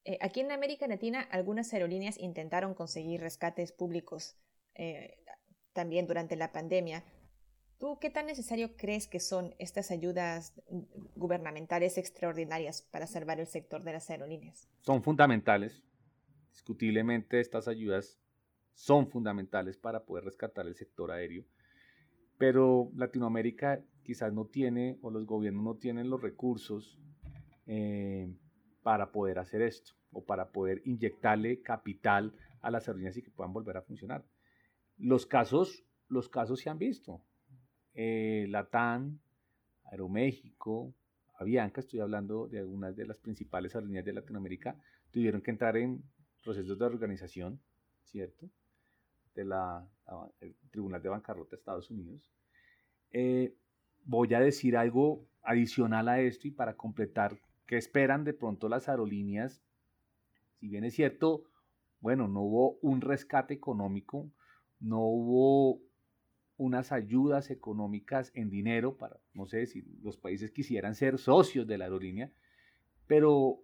Eh, 0.06 0.18
aquí 0.22 0.42
en 0.42 0.52
América 0.52 0.88
Latina, 0.88 1.22
algunas 1.22 1.74
aerolíneas 1.74 2.18
intentaron 2.18 2.74
conseguir 2.74 3.22
rescates 3.22 3.72
públicos 3.72 4.38
eh, 4.76 5.23
también 5.74 6.08
durante 6.08 6.36
la 6.36 6.52
pandemia. 6.52 7.04
¿Tú 7.80 7.98
qué 8.00 8.10
tan 8.10 8.28
necesario 8.28 8.78
crees 8.78 9.08
que 9.08 9.20
son 9.20 9.56
estas 9.60 9.92
ayudas 9.92 10.54
gubernamentales 11.16 11.98
extraordinarias 11.98 12.82
para 12.82 13.08
salvar 13.08 13.40
el 13.40 13.48
sector 13.48 13.84
de 13.84 13.92
las 13.92 14.10
aerolíneas? 14.10 14.70
Son 14.82 15.04
fundamentales. 15.04 15.84
Discutiblemente 16.52 17.42
estas 17.42 17.68
ayudas 17.68 18.20
son 18.74 19.10
fundamentales 19.10 19.78
para 19.78 20.06
poder 20.06 20.24
rescatar 20.24 20.66
el 20.66 20.76
sector 20.76 21.12
aéreo. 21.12 21.44
Pero 22.38 22.90
Latinoamérica 22.96 23.82
quizás 24.04 24.32
no 24.34 24.46
tiene 24.46 24.98
o 25.02 25.10
los 25.10 25.26
gobiernos 25.26 25.64
no 25.64 25.76
tienen 25.76 26.10
los 26.10 26.22
recursos 26.22 26.98
eh, 27.66 28.34
para 28.82 29.12
poder 29.12 29.40
hacer 29.40 29.62
esto 29.62 29.94
o 30.12 30.24
para 30.24 30.52
poder 30.52 30.82
inyectarle 30.86 31.62
capital 31.62 32.34
a 32.62 32.72
las 32.72 32.88
aerolíneas 32.88 33.18
y 33.18 33.24
que 33.24 33.32
puedan 33.32 33.54
volver 33.54 33.78
a 33.78 33.82
funcionar. 33.82 34.24
Los 35.04 35.26
casos, 35.26 35.84
los 36.08 36.30
casos 36.30 36.62
se 36.62 36.70
han 36.70 36.78
visto. 36.80 37.22
Eh, 37.94 38.46
Latam, 38.48 39.20
Aeroméxico, 39.92 40.96
Avianca, 41.38 41.82
estoy 41.82 42.00
hablando 42.00 42.48
de 42.48 42.60
algunas 42.60 42.96
de 42.96 43.06
las 43.06 43.20
principales 43.20 43.76
aerolíneas 43.76 44.06
de 44.06 44.14
Latinoamérica, 44.14 44.78
tuvieron 45.12 45.42
que 45.42 45.52
entrar 45.52 45.76
en 45.76 46.02
procesos 46.42 46.80
de 46.80 46.86
organización, 46.86 47.60
¿cierto? 48.06 48.50
De 49.36 49.44
la, 49.44 49.86
Tribunal 50.72 51.02
de 51.02 51.10
Bancarrota 51.10 51.50
de 51.50 51.58
Estados 51.58 51.92
Unidos. 51.92 52.32
Eh, 53.12 53.54
voy 54.06 54.34
a 54.34 54.40
decir 54.40 54.78
algo 54.78 55.28
adicional 55.42 56.08
a 56.08 56.22
esto 56.22 56.48
y 56.48 56.52
para 56.52 56.78
completar 56.78 57.38
qué 57.66 57.76
esperan 57.76 58.24
de 58.24 58.34
pronto 58.34 58.70
las 58.70 58.88
aerolíneas. 58.88 59.62
Si 60.62 60.70
bien 60.70 60.86
es 60.86 60.94
cierto, 60.94 61.44
bueno, 62.00 62.30
no 62.30 62.44
hubo 62.44 62.78
un 62.82 63.02
rescate 63.02 63.54
económico, 63.54 64.32
no 64.84 65.00
hubo 65.00 65.82
unas 66.58 66.92
ayudas 66.92 67.50
económicas 67.50 68.32
en 68.36 68.50
dinero 68.50 68.98
para, 68.98 69.18
no 69.34 69.48
sé 69.48 69.66
si 69.66 69.82
los 70.04 70.18
países 70.18 70.52
quisieran 70.52 70.94
ser 70.94 71.18
socios 71.18 71.66
de 71.66 71.78
la 71.78 71.86
aerolínea, 71.86 72.32
pero 73.08 73.64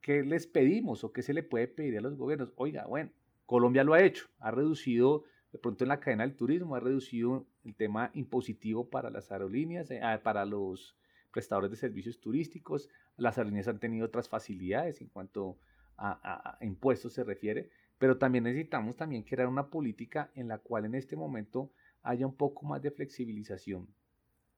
¿qué 0.00 0.22
les 0.22 0.46
pedimos 0.46 1.02
o 1.04 1.12
qué 1.12 1.22
se 1.22 1.34
le 1.34 1.42
puede 1.42 1.68
pedir 1.68 1.98
a 1.98 2.02
los 2.02 2.16
gobiernos? 2.16 2.52
Oiga, 2.56 2.86
bueno, 2.86 3.10
Colombia 3.46 3.82
lo 3.82 3.94
ha 3.94 4.02
hecho, 4.02 4.28
ha 4.38 4.50
reducido 4.50 5.24
de 5.52 5.58
pronto 5.58 5.84
en 5.84 5.88
la 5.88 6.00
cadena 6.00 6.24
del 6.24 6.36
turismo, 6.36 6.74
ha 6.74 6.80
reducido 6.80 7.46
el 7.64 7.74
tema 7.74 8.10
impositivo 8.12 8.90
para 8.90 9.10
las 9.10 9.32
aerolíneas, 9.32 9.90
eh, 9.90 10.00
ah, 10.02 10.20
para 10.22 10.44
los 10.44 10.96
prestadores 11.32 11.70
de 11.70 11.76
servicios 11.76 12.20
turísticos, 12.20 12.90
las 13.16 13.38
aerolíneas 13.38 13.68
han 13.68 13.80
tenido 13.80 14.06
otras 14.06 14.28
facilidades 14.28 15.00
en 15.00 15.08
cuanto 15.08 15.58
a, 15.96 16.58
impuestos 16.60 17.14
se 17.14 17.24
refiere, 17.24 17.70
pero 17.98 18.16
también 18.16 18.44
necesitamos 18.44 18.96
también 18.96 19.24
crear 19.24 19.48
una 19.48 19.68
política 19.68 20.30
en 20.34 20.48
la 20.48 20.58
cual 20.58 20.84
en 20.84 20.94
este 20.94 21.16
momento 21.16 21.70
haya 22.02 22.26
un 22.26 22.34
poco 22.34 22.64
más 22.64 22.80
de 22.80 22.90
flexibilización 22.90 23.88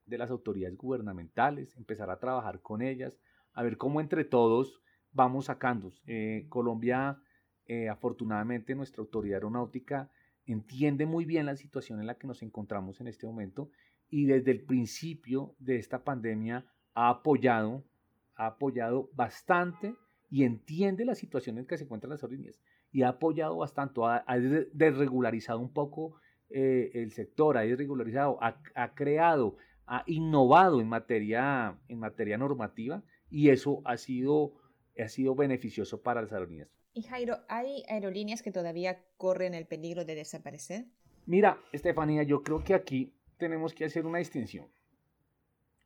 de 0.06 0.18
las 0.18 0.30
autoridades 0.30 0.76
gubernamentales, 0.76 1.76
empezar 1.76 2.10
a 2.10 2.18
trabajar 2.18 2.60
con 2.60 2.82
ellas, 2.82 3.18
a 3.54 3.62
ver 3.62 3.76
cómo 3.76 4.00
entre 4.00 4.24
todos 4.24 4.82
vamos 5.12 5.46
sacando. 5.46 5.92
Eh, 6.06 6.46
Colombia, 6.48 7.20
eh, 7.66 7.88
afortunadamente, 7.88 8.74
nuestra 8.74 9.00
autoridad 9.00 9.36
aeronáutica 9.36 10.10
entiende 10.46 11.06
muy 11.06 11.24
bien 11.24 11.46
la 11.46 11.56
situación 11.56 12.00
en 12.00 12.06
la 12.06 12.16
que 12.16 12.26
nos 12.26 12.42
encontramos 12.42 13.00
en 13.00 13.06
este 13.06 13.26
momento 13.26 13.70
y 14.08 14.26
desde 14.26 14.50
el 14.50 14.62
principio 14.62 15.54
de 15.58 15.76
esta 15.76 16.02
pandemia 16.02 16.66
ha 16.94 17.08
apoyado, 17.08 17.84
ha 18.34 18.46
apoyado 18.46 19.10
bastante 19.14 19.94
y 20.28 20.44
entiende 20.44 21.04
la 21.04 21.14
situación 21.14 21.58
en 21.58 21.66
que 21.66 21.78
se 21.78 21.84
encuentran 21.84 22.10
las 22.10 22.22
aerolíneas 22.22 22.60
y 22.92 23.02
ha 23.02 23.10
apoyado 23.10 23.56
bastante, 23.56 24.00
ha, 24.02 24.24
desregularizado 24.72 25.60
un 25.60 25.72
poco 25.72 26.16
eh, 26.50 26.90
el 26.94 27.12
sector, 27.12 27.56
ha 27.56 27.62
desregularizado, 27.62 28.38
ha, 28.42 28.60
ha, 28.74 28.94
creado, 28.94 29.56
ha 29.86 30.02
innovado 30.06 30.80
en 30.80 30.88
materia, 30.88 31.78
en 31.88 31.98
materia 31.98 32.36
normativa 32.36 33.02
y 33.30 33.50
eso 33.50 33.82
ha 33.84 33.96
sido, 33.96 34.54
ha 34.98 35.08
sido 35.08 35.34
beneficioso 35.34 36.02
para 36.02 36.22
las 36.22 36.32
aerolíneas. 36.32 36.68
Y 36.92 37.02
Jairo, 37.02 37.38
¿hay 37.48 37.84
aerolíneas 37.88 38.42
que 38.42 38.50
todavía 38.50 39.04
corren 39.16 39.54
el 39.54 39.66
peligro 39.66 40.04
de 40.04 40.16
desaparecer? 40.16 40.86
Mira, 41.26 41.60
Estefanía, 41.72 42.24
yo 42.24 42.42
creo 42.42 42.64
que 42.64 42.74
aquí 42.74 43.14
tenemos 43.38 43.72
que 43.72 43.84
hacer 43.84 44.06
una 44.06 44.18
distinción. 44.18 44.66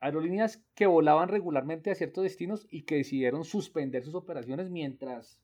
Aerolíneas 0.01 0.65
que 0.75 0.87
volaban 0.87 1.29
regularmente 1.29 1.91
a 1.91 1.95
ciertos 1.95 2.25
destinos 2.25 2.67
y 2.71 2.83
que 2.83 2.97
decidieron 2.97 3.45
suspender 3.45 4.03
sus 4.03 4.15
operaciones 4.15 4.71
mientras 4.71 5.44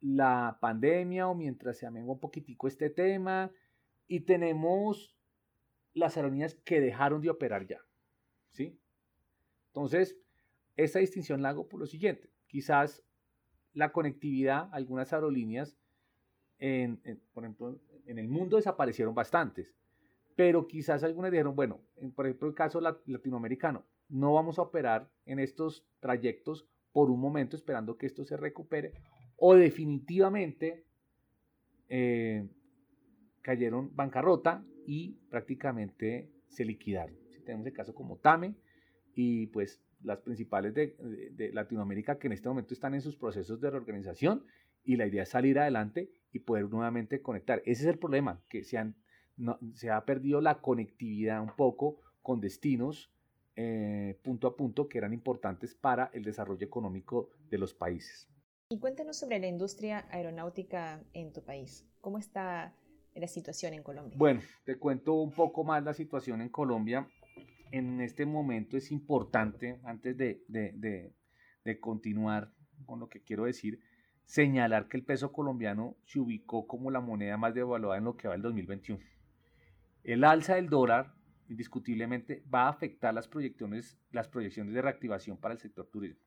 la 0.00 0.58
pandemia 0.60 1.28
o 1.28 1.34
mientras 1.34 1.78
se 1.78 1.86
amengua 1.86 2.14
un 2.14 2.20
poquitico 2.20 2.68
este 2.68 2.90
tema. 2.90 3.50
Y 4.06 4.20
tenemos 4.20 5.16
las 5.94 6.16
aerolíneas 6.16 6.54
que 6.54 6.80
dejaron 6.80 7.20
de 7.20 7.30
operar 7.30 7.66
ya. 7.66 7.80
¿Sí? 8.48 8.78
Entonces, 9.68 10.18
esta 10.76 10.98
distinción 10.98 11.42
la 11.42 11.50
hago 11.50 11.68
por 11.68 11.80
lo 11.80 11.86
siguiente. 11.86 12.30
Quizás 12.46 13.04
la 13.72 13.92
conectividad, 13.92 14.68
algunas 14.72 15.12
aerolíneas, 15.12 15.76
en, 16.58 17.00
por 17.32 17.44
ejemplo, 17.44 17.80
en 18.06 18.18
el 18.18 18.28
mundo 18.28 18.56
desaparecieron 18.56 19.14
bastantes, 19.14 19.74
pero 20.36 20.66
quizás 20.66 21.04
algunas 21.04 21.30
dijeron, 21.30 21.54
bueno, 21.54 21.80
por 22.14 22.26
ejemplo, 22.26 22.48
el 22.48 22.54
caso 22.54 22.80
latinoamericano, 22.80 23.84
no 24.08 24.34
vamos 24.34 24.58
a 24.58 24.62
operar 24.62 25.10
en 25.24 25.38
estos 25.38 25.86
trayectos 26.00 26.66
por 26.92 27.10
un 27.10 27.20
momento 27.20 27.56
esperando 27.56 27.96
que 27.96 28.06
esto 28.06 28.24
se 28.24 28.36
recupere, 28.36 28.92
o 29.40 29.54
definitivamente 29.54 30.84
eh, 31.88 32.46
cayeron 33.42 33.90
bancarrota 33.96 34.62
y 34.86 35.16
prácticamente 35.30 36.30
se 36.48 36.64
liquidaron. 36.64 37.16
Tenemos 37.44 37.66
el 37.66 37.72
caso 37.72 37.94
como 37.94 38.18
TAME 38.18 38.54
y 39.14 39.46
pues 39.48 39.80
las 40.02 40.20
principales 40.20 40.74
de, 40.74 41.50
Latinoamérica 41.52 42.18
que 42.18 42.26
en 42.26 42.34
este 42.34 42.48
momento 42.48 42.74
están 42.74 42.94
en 42.94 43.00
sus 43.00 43.16
procesos 43.16 43.60
de 43.60 43.70
reorganización 43.70 44.44
y 44.84 44.96
la 44.96 45.06
idea 45.06 45.22
es 45.22 45.30
salir 45.30 45.58
adelante 45.58 46.10
y 46.32 46.40
poder 46.40 46.68
nuevamente 46.68 47.22
conectar. 47.22 47.60
Ese 47.64 47.82
es 47.82 47.88
el 47.88 47.98
problema, 47.98 48.42
que 48.48 48.62
se, 48.62 48.76
han, 48.78 48.94
se 49.72 49.90
ha 49.90 50.04
perdido 50.04 50.40
la 50.40 50.60
conectividad 50.60 51.42
un 51.42 51.54
poco 51.56 51.98
con 52.22 52.40
destinos 52.40 53.10
eh, 53.56 54.18
punto 54.22 54.46
a 54.46 54.56
punto 54.56 54.88
que 54.88 54.98
eran 54.98 55.12
importantes 55.12 55.74
para 55.74 56.10
el 56.12 56.24
desarrollo 56.24 56.64
económico 56.64 57.30
de 57.50 57.58
los 57.58 57.74
países. 57.74 58.28
Y 58.70 58.78
cuéntanos 58.78 59.18
sobre 59.18 59.38
la 59.40 59.48
industria 59.48 60.06
aeronáutica 60.10 61.02
en 61.12 61.32
tu 61.32 61.42
país. 61.44 61.86
¿Cómo 62.00 62.18
está 62.18 62.72
la 63.14 63.26
situación 63.26 63.74
en 63.74 63.82
Colombia? 63.82 64.16
Bueno, 64.16 64.40
te 64.64 64.78
cuento 64.78 65.14
un 65.14 65.32
poco 65.32 65.64
más 65.64 65.82
la 65.82 65.92
situación 65.92 66.40
en 66.40 66.48
Colombia 66.48 67.06
en 67.72 68.00
este 68.00 68.26
momento 68.26 68.76
es 68.76 68.90
importante, 68.90 69.80
antes 69.84 70.16
de, 70.16 71.14
continuar 71.80 72.52
con 72.86 73.00
lo 73.00 73.08
que 73.08 73.22
quiero 73.22 73.44
decir, 73.44 73.80
señalar 74.24 74.88
que 74.88 74.96
el 74.96 75.04
peso 75.04 75.32
colombiano 75.32 75.96
se 76.04 76.20
ubicó 76.20 76.66
como 76.66 76.90
la 76.90 77.00
moneda 77.00 77.36
más 77.36 77.54
devaluada 77.54 77.98
en 77.98 78.04
lo 78.04 78.16
que 78.16 78.28
va 78.28 78.34
el 78.34 78.42
2021. 78.42 79.02
El 80.02 80.24
alza 80.24 80.56
del 80.56 80.68
dólar 80.68 81.14
indiscutiblemente 81.48 82.42
va 82.52 82.66
a 82.66 82.70
afectar 82.70 83.12
las 83.12 83.28
proyecciones, 83.28 83.98
las 84.12 84.28
proyecciones 84.28 84.74
de 84.74 84.82
reactivación 84.82 85.36
para 85.36 85.54
el 85.54 85.60
sector 85.60 85.88
turismo, 85.88 86.22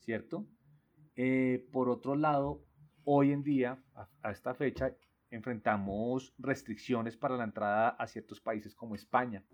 ¿cierto? 0.00 0.46
Eh, 1.16 1.66
por 1.72 1.88
otro 1.88 2.14
lado, 2.14 2.62
hoy 3.04 3.32
en 3.32 3.42
día, 3.42 3.82
a, 3.94 4.30
esta 4.30 4.54
fecha, 4.54 4.94
enfrentamos 5.30 6.34
restricciones 6.38 7.16
para 7.16 7.36
la 7.36 7.44
entrada 7.44 7.88
a 7.90 8.06
ciertos 8.06 8.40
países 8.40 8.74
como 8.74 8.94
España, 8.94 9.44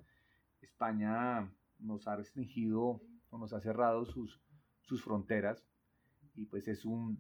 España 0.60 1.50
nos 1.78 2.06
ha 2.06 2.16
restringido 2.16 3.00
o 3.30 3.38
nos 3.38 3.52
ha 3.52 3.60
cerrado 3.60 4.04
sus, 4.04 4.40
sus 4.82 5.02
fronteras 5.02 5.64
y 6.34 6.46
pues 6.46 6.68
es 6.68 6.84
un, 6.84 7.18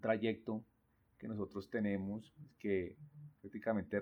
trayecto 0.00 0.64
que 1.18 1.28
nosotros 1.28 1.70
tenemos 1.70 2.34
que 2.58 2.96
prácticamente 3.40 4.00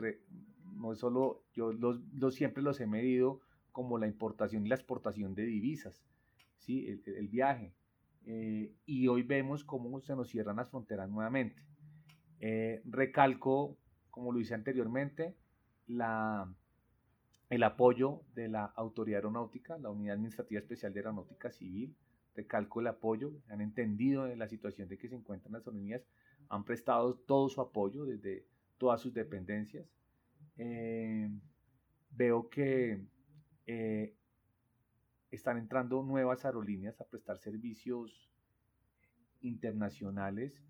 no 0.73 0.92
es 0.92 0.99
solo, 0.99 1.44
yo 1.52 1.73
los, 1.73 2.00
siempre 2.35 2.62
los 2.62 2.80
he 2.80 2.87
medido 2.87 3.40
como 3.71 3.99
la 3.99 4.06
importación 4.06 4.64
y 4.64 4.68
la 4.68 4.76
exportación 4.76 5.35
de 5.35 5.44
divisas, 5.44 6.02
¿sí? 6.59 6.87
el, 7.06 7.28
viaje. 7.28 7.75
Eh, 8.26 8.73
y 8.87 9.09
hoy 9.09 9.23
vemos 9.23 9.64
cómo 9.64 10.00
se 10.00 10.16
nos 10.16 10.28
cierran 10.31 10.57
las 10.57 10.71
fronteras 10.71 11.09
nuevamente. 11.11 11.62
Eh, 12.40 12.83
recalco, 12.85 13.76
como 14.11 14.33
lo 14.33 14.40
hice 14.40 14.54
anteriormente, 14.54 15.35
la, 15.87 16.52
el 17.50 17.62
apoyo 17.62 18.23
de 18.35 18.49
la 18.49 18.64
Autoridad 18.64 19.19
Aeronáutica, 19.19 19.78
la 19.78 19.90
Unidad 19.90 20.14
Administrativa 20.14 20.61
Especial 20.61 20.93
de 20.93 21.00
Aeronáutica 21.00 21.50
Civil, 21.50 21.95
recalco 22.35 22.81
el 22.81 22.88
apoyo, 22.88 23.33
han 23.49 23.61
entendido 23.61 24.26
la 24.35 24.49
situación 24.49 24.88
de 24.88 24.99
que 24.99 25.09
se 25.09 25.14
encuentran 25.14 25.52
las 25.52 25.66
aerolíneas, 25.66 26.02
han 26.49 26.64
prestado 26.64 27.14
todo 27.14 27.49
su 27.49 27.61
apoyo 27.61 28.04
desde 28.04 28.47
todas 28.78 29.00
sus 29.00 29.14
dependencias. 29.14 29.87
Eh, 30.57 31.31
veo 32.11 32.49
que 32.49 33.00
eh, 33.66 34.14
están 35.35 35.59
entrando 35.59 36.03
nuevas 36.03 36.45
aerolíneas 36.45 37.00
a 37.00 37.05
prestar 37.05 37.38
servicios 37.38 38.31
internacionales 39.41 40.62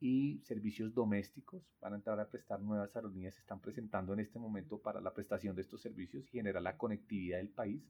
y 0.00 0.40
servicios 0.44 0.92
domésticos 0.92 1.62
para 1.80 1.96
entrar 1.96 2.20
a 2.20 2.28
prestar 2.28 2.60
nuevas 2.60 2.94
aerolíneas 2.94 3.34
se 3.34 3.40
están 3.40 3.60
presentando 3.60 4.12
en 4.12 4.20
este 4.20 4.38
momento 4.38 4.78
para 4.78 5.00
la 5.00 5.14
prestación 5.14 5.56
de 5.56 5.62
estos 5.62 5.80
servicios 5.80 6.24
y 6.26 6.28
generar 6.28 6.62
la 6.62 6.76
conectividad 6.76 7.38
del 7.38 7.48
país. 7.48 7.88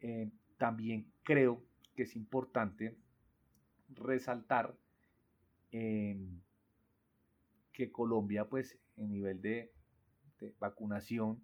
Eh, 0.00 0.30
también 0.58 1.12
creo 1.22 1.62
que 1.94 2.02
es 2.02 2.16
importante 2.16 2.96
resaltar 3.94 4.74
eh, 5.72 6.18
que 7.72 7.90
Colombia, 7.92 8.48
pues, 8.48 8.78
en 8.96 9.10
nivel 9.10 9.40
de, 9.40 9.72
vacunación, 10.58 11.42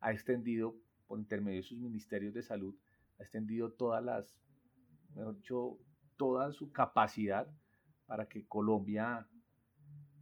ha 0.00 0.12
extendido, 0.12 0.76
por 1.06 1.18
intermedio 1.18 1.60
de 1.60 1.68
sus 1.68 1.78
ministerios 1.78 2.34
de 2.34 2.42
salud, 2.42 2.74
ha 3.18 3.22
extendido 3.22 3.72
todas 3.72 4.02
las, 4.02 4.36
mejor 5.14 5.36
dicho, 5.36 5.78
toda 6.16 6.52
su 6.52 6.72
capacidad 6.72 7.48
para 8.06 8.28
que 8.28 8.46
Colombia 8.46 9.26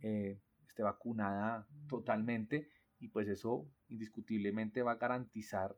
eh, 0.01 0.41
esté 0.67 0.83
vacunada 0.83 1.67
totalmente 1.89 2.69
y 2.99 3.09
pues 3.09 3.29
eso 3.29 3.67
indiscutiblemente 3.89 4.83
va 4.83 4.93
a 4.93 4.97
garantizar 4.97 5.77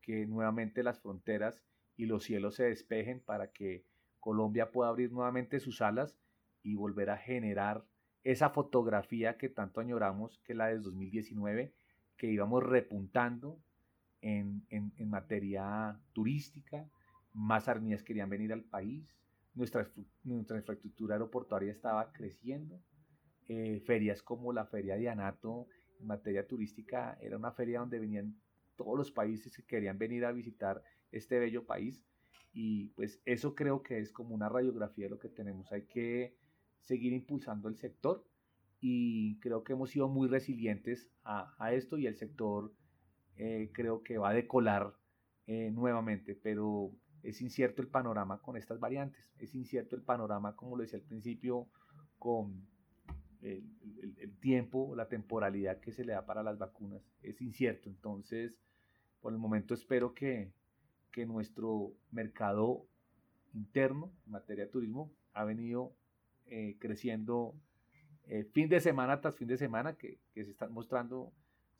que 0.00 0.26
nuevamente 0.26 0.82
las 0.82 1.00
fronteras 1.00 1.62
y 1.96 2.06
los 2.06 2.24
cielos 2.24 2.56
se 2.56 2.64
despejen 2.64 3.20
para 3.20 3.52
que 3.52 3.84
Colombia 4.20 4.70
pueda 4.72 4.90
abrir 4.90 5.12
nuevamente 5.12 5.60
sus 5.60 5.80
alas 5.82 6.16
y 6.62 6.74
volver 6.74 7.10
a 7.10 7.18
generar 7.18 7.84
esa 8.22 8.50
fotografía 8.50 9.36
que 9.36 9.50
tanto 9.50 9.80
añoramos, 9.80 10.40
que 10.44 10.54
la 10.54 10.68
de 10.68 10.78
2019, 10.78 11.74
que 12.16 12.26
íbamos 12.30 12.62
repuntando 12.62 13.60
en, 14.24 14.92
en 14.96 15.10
materia 15.10 15.98
turística, 16.12 16.88
más 17.32 17.68
armías 17.68 18.02
querían 18.02 18.30
venir 18.30 18.52
al 18.52 18.62
país, 18.62 19.14
nuestra, 19.54 19.88
nuestra 20.24 20.56
infraestructura 20.56 21.14
aeroportuaria 21.14 21.72
estaba 21.72 22.12
creciendo. 22.12 22.80
Eh, 23.46 23.80
ferias 23.84 24.22
como 24.22 24.52
la 24.52 24.66
Feria 24.66 24.96
de 24.96 25.08
Anato 25.08 25.68
en 26.00 26.06
materia 26.06 26.46
turística 26.46 27.18
era 27.20 27.36
una 27.36 27.52
feria 27.52 27.80
donde 27.80 27.98
venían 27.98 28.34
todos 28.74 28.96
los 28.96 29.10
países 29.10 29.54
que 29.54 29.64
querían 29.64 29.98
venir 29.98 30.24
a 30.24 30.32
visitar 30.32 30.82
este 31.12 31.38
bello 31.38 31.64
país. 31.64 32.02
Y 32.52 32.88
pues 32.90 33.20
eso 33.24 33.54
creo 33.54 33.82
que 33.82 33.98
es 33.98 34.12
como 34.12 34.34
una 34.34 34.48
radiografía 34.48 35.06
de 35.06 35.10
lo 35.10 35.18
que 35.18 35.28
tenemos. 35.28 35.70
Hay 35.72 35.82
que 35.86 36.36
seguir 36.80 37.12
impulsando 37.12 37.68
el 37.68 37.76
sector 37.76 38.24
y 38.80 39.38
creo 39.40 39.62
que 39.62 39.72
hemos 39.72 39.90
sido 39.90 40.08
muy 40.08 40.28
resilientes 40.28 41.10
a, 41.24 41.54
a 41.58 41.72
esto 41.72 41.98
y 41.98 42.06
el 42.06 42.16
sector 42.16 42.72
eh, 43.36 43.70
creo 43.72 44.02
que 44.02 44.18
va 44.18 44.30
a 44.30 44.34
decolar 44.34 44.94
eh, 45.46 45.70
nuevamente, 45.70 46.34
pero 46.34 46.90
es 47.22 47.40
incierto 47.40 47.82
el 47.82 47.88
panorama 47.88 48.40
con 48.40 48.56
estas 48.56 48.78
variantes, 48.78 49.32
es 49.38 49.54
incierto 49.54 49.96
el 49.96 50.02
panorama, 50.02 50.54
como 50.56 50.76
lo 50.76 50.82
decía 50.82 50.98
al 50.98 51.04
principio, 51.04 51.68
con 52.18 52.66
el, 53.42 53.64
tiempo, 54.40 54.94
la 54.94 55.08
temporalidad 55.08 55.80
que 55.80 55.92
se 55.92 56.04
le 56.04 56.12
da 56.12 56.24
para 56.24 56.42
las 56.42 56.58
vacunas, 56.58 57.02
es 57.22 57.40
incierto. 57.40 57.88
Entonces, 57.88 58.58
por 59.20 59.32
el 59.32 59.38
momento 59.38 59.74
espero 59.74 60.14
que, 60.14 60.52
que 61.10 61.26
nuestro 61.26 61.92
mercado 62.10 62.86
interno 63.52 64.12
en 64.26 64.32
materia 64.32 64.64
de 64.64 64.70
turismo 64.70 65.12
ha 65.32 65.44
venido 65.44 65.94
eh, 66.46 66.76
creciendo 66.78 67.54
eh, 68.26 68.44
fin 68.44 68.68
de 68.68 68.80
semana 68.80 69.20
tras 69.20 69.36
fin 69.36 69.48
de 69.48 69.56
semana, 69.56 69.96
que, 69.96 70.18
que 70.32 70.44
se 70.44 70.50
están 70.50 70.72
mostrando 70.72 71.32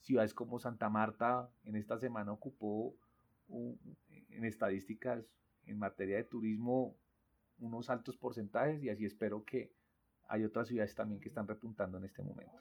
ciudades 0.04 0.34
como 0.34 0.58
Santa 0.58 0.88
Marta, 0.88 1.50
en 1.64 1.76
esta 1.76 1.99
semana 1.99 2.33
ocupó 2.33 2.94
en 3.48 4.44
estadísticas 4.44 5.24
en 5.66 5.79
materia 5.79 6.16
de 6.16 6.24
turismo 6.24 6.96
unos 7.59 7.88
altos 7.90 8.16
porcentajes 8.16 8.83
y 8.83 8.90
así 8.90 9.05
espero 9.05 9.44
que 9.44 9.72
hay 10.29 10.44
otras 10.44 10.68
ciudades 10.68 10.94
también 10.94 11.20
que 11.20 11.29
están 11.29 11.46
repuntando 11.46 11.98
en 11.98 12.05
este 12.05 12.22
momento. 12.22 12.52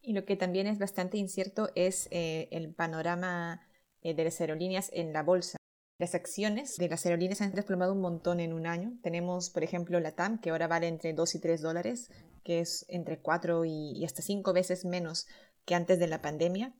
Y 0.00 0.12
lo 0.12 0.24
que 0.24 0.36
también 0.36 0.66
es 0.66 0.78
bastante 0.78 1.18
incierto 1.18 1.70
es 1.74 2.08
eh, 2.10 2.48
el 2.50 2.72
panorama 2.72 3.60
eh, 4.02 4.14
de 4.14 4.24
las 4.24 4.40
aerolíneas 4.40 4.90
en 4.92 5.12
la 5.12 5.22
bolsa. 5.22 5.58
Las 5.98 6.14
acciones 6.14 6.76
de 6.76 6.88
las 6.88 7.04
aerolíneas 7.04 7.40
han 7.40 7.52
desplomado 7.52 7.92
un 7.92 8.00
montón 8.00 8.38
en 8.38 8.52
un 8.52 8.66
año. 8.66 8.92
Tenemos, 9.02 9.50
por 9.50 9.64
ejemplo, 9.64 9.98
la 9.98 10.12
TAM, 10.12 10.40
que 10.40 10.50
ahora 10.50 10.68
vale 10.68 10.86
entre 10.86 11.12
2 11.12 11.34
y 11.34 11.40
3 11.40 11.60
dólares, 11.60 12.10
que 12.44 12.60
es 12.60 12.86
entre 12.88 13.18
4 13.18 13.64
y, 13.64 13.92
y 13.96 14.04
hasta 14.04 14.22
5 14.22 14.52
veces 14.52 14.84
menos 14.84 15.26
que 15.64 15.74
antes 15.74 15.98
de 15.98 16.06
la 16.06 16.22
pandemia. 16.22 16.72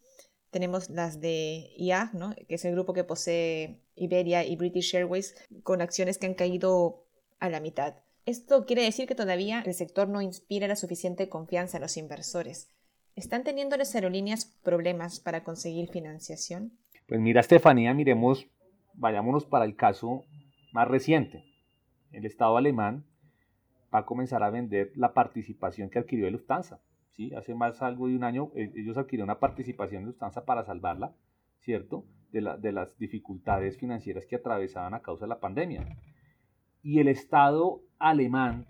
Tenemos 0.51 0.91
las 0.91 1.21
de 1.21 1.71
IAG, 1.77 2.15
¿no? 2.15 2.35
que 2.49 2.55
es 2.55 2.65
el 2.65 2.73
grupo 2.73 2.95
que 2.95 3.05
posee 3.05 3.81
Iberia 3.95 4.45
y 4.45 4.57
British 4.57 4.95
Airways, 4.95 5.35
con 5.63 5.81
acciones 5.81 6.19
que 6.19 6.27
han 6.27 6.35
caído 6.35 7.05
a 7.39 7.49
la 7.49 7.61
mitad. 7.61 7.97
Esto 8.25 8.67
quiere 8.67 8.83
decir 8.83 9.07
que 9.07 9.15
todavía 9.15 9.63
el 9.65 9.75
sector 9.75 10.09
no 10.09 10.21
inspira 10.21 10.69
la 10.69 10.77
suficiente 10.77 11.29
confianza 11.29 11.79
a 11.79 11.81
los 11.81 11.97
inversores. 11.97 12.71
¿Están 13.17 13.43
teniendo 13.43 13.77
las 13.77 13.95
aerolíneas 13.95 14.45
problemas 14.63 15.19
para 15.19 15.43
conseguir 15.43 15.89
financiación? 15.89 16.73
Pues 17.07 17.21
mira, 17.21 17.41
Estefanía, 17.41 17.95
miremos, 17.95 18.47
vayámonos 18.95 19.45
para 19.47 19.65
el 19.65 19.77
caso 19.77 20.25
más 20.73 20.89
reciente. 20.89 21.45
El 22.13 22.27
Estado 22.27 22.57
alemán 22.57 23.05
va 23.93 24.01
a 24.01 24.07
comenzar 24.07 24.43
a 24.43 24.51
vender 24.51 24.93
la 24.95 25.15
participación 25.15 25.91
que 25.91 25.99
adquirió 25.99 26.27
de 26.27 26.33
Lufthansa. 27.17 27.35
Hace 27.35 27.55
más 27.55 27.83
algo 27.83 28.09
de 28.09 28.17
un 28.17 28.25
año 28.25 28.51
eh, 28.55 28.73
ellos 28.77 28.97
adquirieron 28.97 29.27
una 29.27 29.39
participación 29.39 30.03
de 30.03 30.09
Lufthansa 30.09 30.45
para 30.45 30.65
salvarla, 30.65 31.15
¿cierto? 31.61 32.05
De, 32.33 32.41
de 32.61 32.73
las 32.73 32.99
dificultades 32.99 33.79
financieras 33.79 34.27
que 34.27 34.37
atravesaban 34.37 34.95
a 34.95 35.01
causa 35.01 35.25
de 35.25 35.31
la 35.31 35.41
pandemia. 35.41 35.99
Y 36.83 37.01
el 37.01 37.09
Estado 37.09 37.83
alemán 37.99 38.67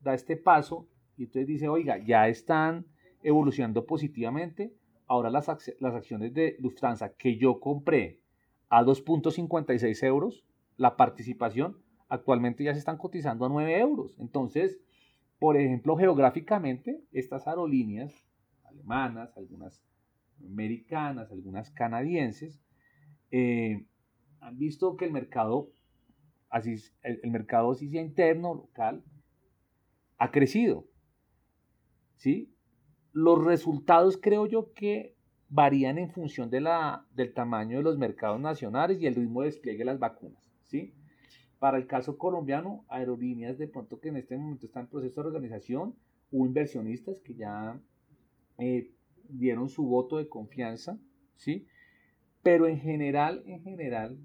da 0.00 0.14
este 0.14 0.36
paso 0.36 0.88
y 1.16 1.24
entonces 1.24 1.46
dice, 1.46 1.68
oiga, 1.68 1.98
ya 1.98 2.28
están 2.28 2.86
evolucionando 3.22 3.86
positivamente, 3.86 4.74
ahora 5.06 5.30
las, 5.30 5.48
las 5.80 5.94
acciones 5.94 6.34
de 6.34 6.56
Lufthansa 6.58 7.14
que 7.14 7.36
yo 7.36 7.60
compré 7.60 8.20
a 8.68 8.82
2.56 8.82 10.02
euros, 10.04 10.44
la 10.76 10.96
participación, 10.96 11.78
actualmente 12.08 12.64
ya 12.64 12.72
se 12.72 12.78
están 12.78 12.98
cotizando 12.98 13.44
a 13.44 13.48
9 13.48 13.78
euros. 13.78 14.16
Entonces, 14.18 14.78
por 15.38 15.56
ejemplo, 15.56 15.96
geográficamente, 15.96 17.04
estas 17.12 17.46
aerolíneas 17.46 18.24
alemanas, 18.64 19.36
algunas 19.36 19.82
americanas, 20.44 21.30
algunas 21.30 21.70
canadienses, 21.70 22.60
eh, 23.30 23.86
han 24.40 24.58
visto 24.58 24.96
que 24.96 25.06
el 25.06 25.12
mercado, 25.12 25.70
así, 26.50 26.76
el, 27.02 27.30
mercado 27.30 27.72
así 27.72 27.88
sea 27.88 28.02
interno, 28.02 28.54
local, 28.54 29.02
ha 30.18 30.30
crecido. 30.30 30.86
¿sí? 32.16 32.54
Los 33.12 33.42
resultados 33.44 34.18
creo 34.20 34.46
yo 34.46 34.72
que 34.72 35.16
varían 35.48 35.98
en 35.98 36.10
función 36.10 36.50
de 36.50 36.60
la, 36.60 37.06
del 37.12 37.32
tamaño 37.32 37.78
de 37.78 37.82
los 37.84 37.98
mercados 37.98 38.40
nacionales 38.40 39.00
y 39.00 39.06
el 39.06 39.14
ritmo 39.14 39.42
de 39.42 39.46
despliegue 39.48 39.78
de 39.78 39.84
las 39.84 39.98
vacunas. 39.98 40.42
¿sí? 40.64 40.94
Para 41.58 41.78
el 41.78 41.86
caso 41.86 42.18
colombiano, 42.18 42.84
aerolíneas 42.88 43.58
de 43.58 43.68
pronto 43.68 44.00
que 44.00 44.08
en 44.08 44.16
este 44.16 44.36
momento 44.36 44.66
están 44.66 44.84
en 44.84 44.90
proceso 44.90 45.22
de 45.22 45.28
organización, 45.28 45.94
hubo 46.30 46.46
inversionistas 46.46 47.20
que 47.20 47.34
ya 47.34 47.80
eh, 48.58 48.90
dieron 49.28 49.68
su 49.68 49.84
voto 49.86 50.18
de 50.18 50.28
confianza, 50.28 50.98
¿sí? 51.36 51.66
Pero 52.42 52.66
en 52.66 52.78
general, 52.78 53.42
en 53.46 53.62
general, 53.62 54.18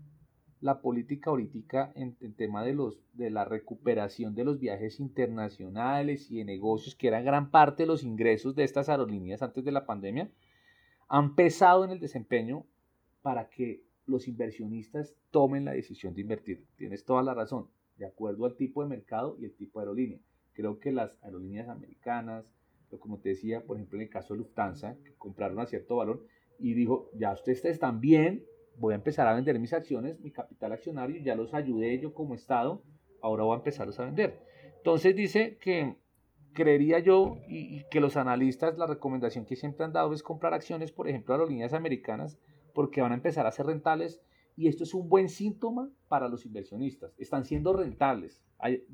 la 0.61 0.81
política 0.81 1.29
ahorita 1.29 1.93
en, 1.95 2.15
tema 2.35 2.63
de, 2.65 2.73
los, 2.73 3.01
de 3.13 3.29
la 3.29 3.45
recuperación 3.45 4.35
de 4.35 4.43
los 4.43 4.59
viajes 4.59 4.99
internacionales 4.99 6.29
y 6.29 6.37
de 6.39 6.45
negocios, 6.45 6.95
que 6.95 7.07
eran 7.07 7.23
gran 7.23 7.49
parte 7.49 7.83
de 7.83 7.87
los 7.87 8.03
ingresos 8.03 8.55
de 8.55 8.65
estas 8.65 8.89
aerolíneas 8.89 9.41
antes 9.41 9.63
de 9.63 9.71
la 9.71 9.85
pandemia, 9.85 10.29
han 11.07 11.35
pesado 11.35 11.85
en 11.85 11.91
el 11.91 11.99
desempeño 11.99 12.65
para 13.21 13.49
que 13.49 13.83
los 14.09 14.27
inversionistas 14.27 15.15
tomen 15.31 15.65
la 15.65 15.73
decisión 15.73 16.13
de 16.13 16.21
invertir. 16.21 16.65
Tienes 16.75 17.05
toda 17.05 17.23
la 17.23 17.33
razón, 17.33 17.67
de 17.97 18.05
acuerdo 18.05 18.45
al 18.45 18.55
tipo 18.55 18.81
de 18.81 18.89
mercado 18.89 19.37
y 19.39 19.45
el 19.45 19.53
tipo 19.53 19.79
de 19.79 19.83
aerolínea. 19.83 20.19
Creo 20.53 20.79
que 20.79 20.91
las 20.91 21.17
aerolíneas 21.21 21.69
americanas, 21.69 22.45
como 22.99 23.19
te 23.19 23.29
decía, 23.29 23.61
por 23.61 23.77
ejemplo, 23.77 23.97
en 23.97 24.03
el 24.03 24.09
caso 24.09 24.33
de 24.33 24.39
Lufthansa, 24.39 24.97
compraron 25.17 25.59
a 25.59 25.65
cierto 25.65 25.97
valor 25.97 26.25
y 26.57 26.73
dijo, 26.73 27.09
ya 27.13 27.31
ustedes 27.31 27.63
están 27.65 28.01
bien, 28.01 28.43
voy 28.77 28.93
a 28.93 28.97
empezar 28.97 29.27
a 29.27 29.35
vender 29.35 29.59
mis 29.59 29.73
acciones, 29.73 30.19
mi 30.19 30.31
capital 30.31 30.71
accionario, 30.71 31.21
ya 31.21 31.35
los 31.35 31.53
ayudé 31.53 31.99
yo 31.99 32.13
como 32.13 32.33
Estado, 32.33 32.81
ahora 33.21 33.43
voy 33.43 33.53
a 33.53 33.57
empezarlos 33.57 33.99
a 33.99 34.05
vender. 34.05 34.39
Entonces 34.77 35.15
dice 35.15 35.57
que 35.57 35.95
creería 36.53 36.99
yo 36.99 37.37
y, 37.47 37.77
y, 37.77 37.85
que 37.91 37.99
los 37.99 38.17
analistas, 38.17 38.77
la 38.77 38.87
recomendación 38.87 39.45
que 39.45 39.55
siempre 39.55 39.85
han 39.85 39.93
dado 39.93 40.13
es 40.13 40.23
comprar 40.23 40.53
acciones, 40.53 40.91
por 40.91 41.07
ejemplo, 41.07 41.33
aerolíneas 41.33 41.73
americanas 41.73 42.39
porque 42.73 43.01
van 43.01 43.11
a 43.11 43.15
empezar 43.15 43.45
a 43.45 43.51
ser 43.51 43.65
rentables 43.65 44.21
y 44.55 44.67
esto 44.67 44.83
es 44.83 44.93
un 44.93 45.07
buen 45.07 45.29
síntoma 45.29 45.89
para 46.09 46.27
los 46.27 46.45
inversionistas. 46.45 47.13
Están 47.17 47.45
siendo 47.45 47.71
rentables. 47.73 48.41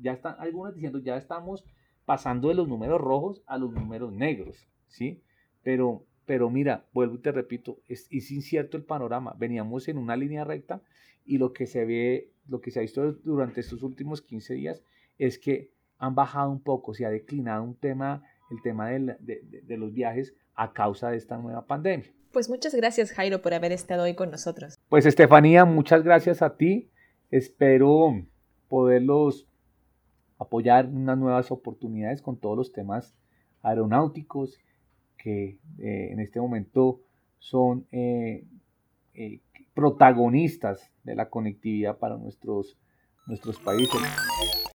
ya 0.00 0.12
están 0.12 0.36
algunos 0.38 0.74
diciendo 0.74 1.00
ya 1.00 1.16
estamos 1.16 1.64
pasando 2.04 2.48
de 2.48 2.54
los 2.54 2.68
números 2.68 3.00
rojos 3.00 3.42
a 3.46 3.58
los 3.58 3.72
números 3.72 4.12
negros, 4.12 4.68
¿sí? 4.86 5.20
Pero, 5.64 6.04
pero 6.24 6.50
mira, 6.50 6.86
vuelvo 6.94 7.16
y 7.16 7.18
te 7.18 7.32
repito, 7.32 7.80
es, 7.88 8.10
incierto 8.12 8.76
el 8.76 8.84
panorama. 8.84 9.34
Veníamos 9.36 9.88
en 9.88 9.98
una 9.98 10.16
línea 10.16 10.44
recta 10.44 10.82
y 11.24 11.38
lo 11.38 11.52
que 11.52 11.66
se 11.66 11.84
ve, 11.84 12.30
lo 12.46 12.60
que 12.60 12.70
se 12.70 12.78
ha 12.78 12.82
visto 12.82 13.12
durante 13.24 13.60
estos 13.60 13.82
últimos 13.82 14.22
15 14.22 14.54
días 14.54 14.82
es 15.18 15.36
que 15.36 15.72
han 15.98 16.14
bajado 16.14 16.50
un 16.50 16.60
poco, 16.60 16.94
se 16.94 17.06
ha 17.06 17.10
declinado 17.10 17.64
un 17.64 17.74
tema, 17.74 18.22
el 18.50 18.62
tema 18.62 18.90
de 18.90 19.76
los 19.76 19.92
viajes 19.92 20.36
a 20.54 20.72
causa 20.72 21.10
de 21.10 21.16
esta 21.16 21.38
nueva 21.38 21.66
pandemia. 21.66 22.15
Pues 22.36 22.50
muchas 22.50 22.74
gracias 22.74 23.12
Jairo 23.12 23.40
por 23.40 23.54
haber 23.54 23.72
estado 23.72 24.02
hoy 24.02 24.12
con 24.14 24.30
nosotros. 24.30 24.78
Pues 24.90 25.06
Estefanía, 25.06 25.64
muchas 25.64 26.04
gracias 26.04 26.42
a 26.42 26.58
ti. 26.58 26.90
Espero 27.30 28.12
poderlos 28.68 29.48
apoyar 30.36 30.84
en 30.84 30.98
unas 30.98 31.16
nuevas 31.16 31.50
oportunidades 31.50 32.20
con 32.20 32.38
todos 32.38 32.54
los 32.54 32.72
temas 32.74 33.16
aeronáuticos 33.62 34.58
que 35.16 35.60
eh, 35.78 36.12
en 36.12 36.20
este 36.20 36.38
momento 36.38 37.00
son 37.38 37.86
eh, 37.90 38.44
eh, 39.14 39.40
protagonistas 39.72 40.92
de 41.04 41.14
la 41.14 41.30
conectividad 41.30 41.96
para 41.96 42.18
nuestros, 42.18 42.76
nuestros 43.26 43.58
países. 43.60 43.98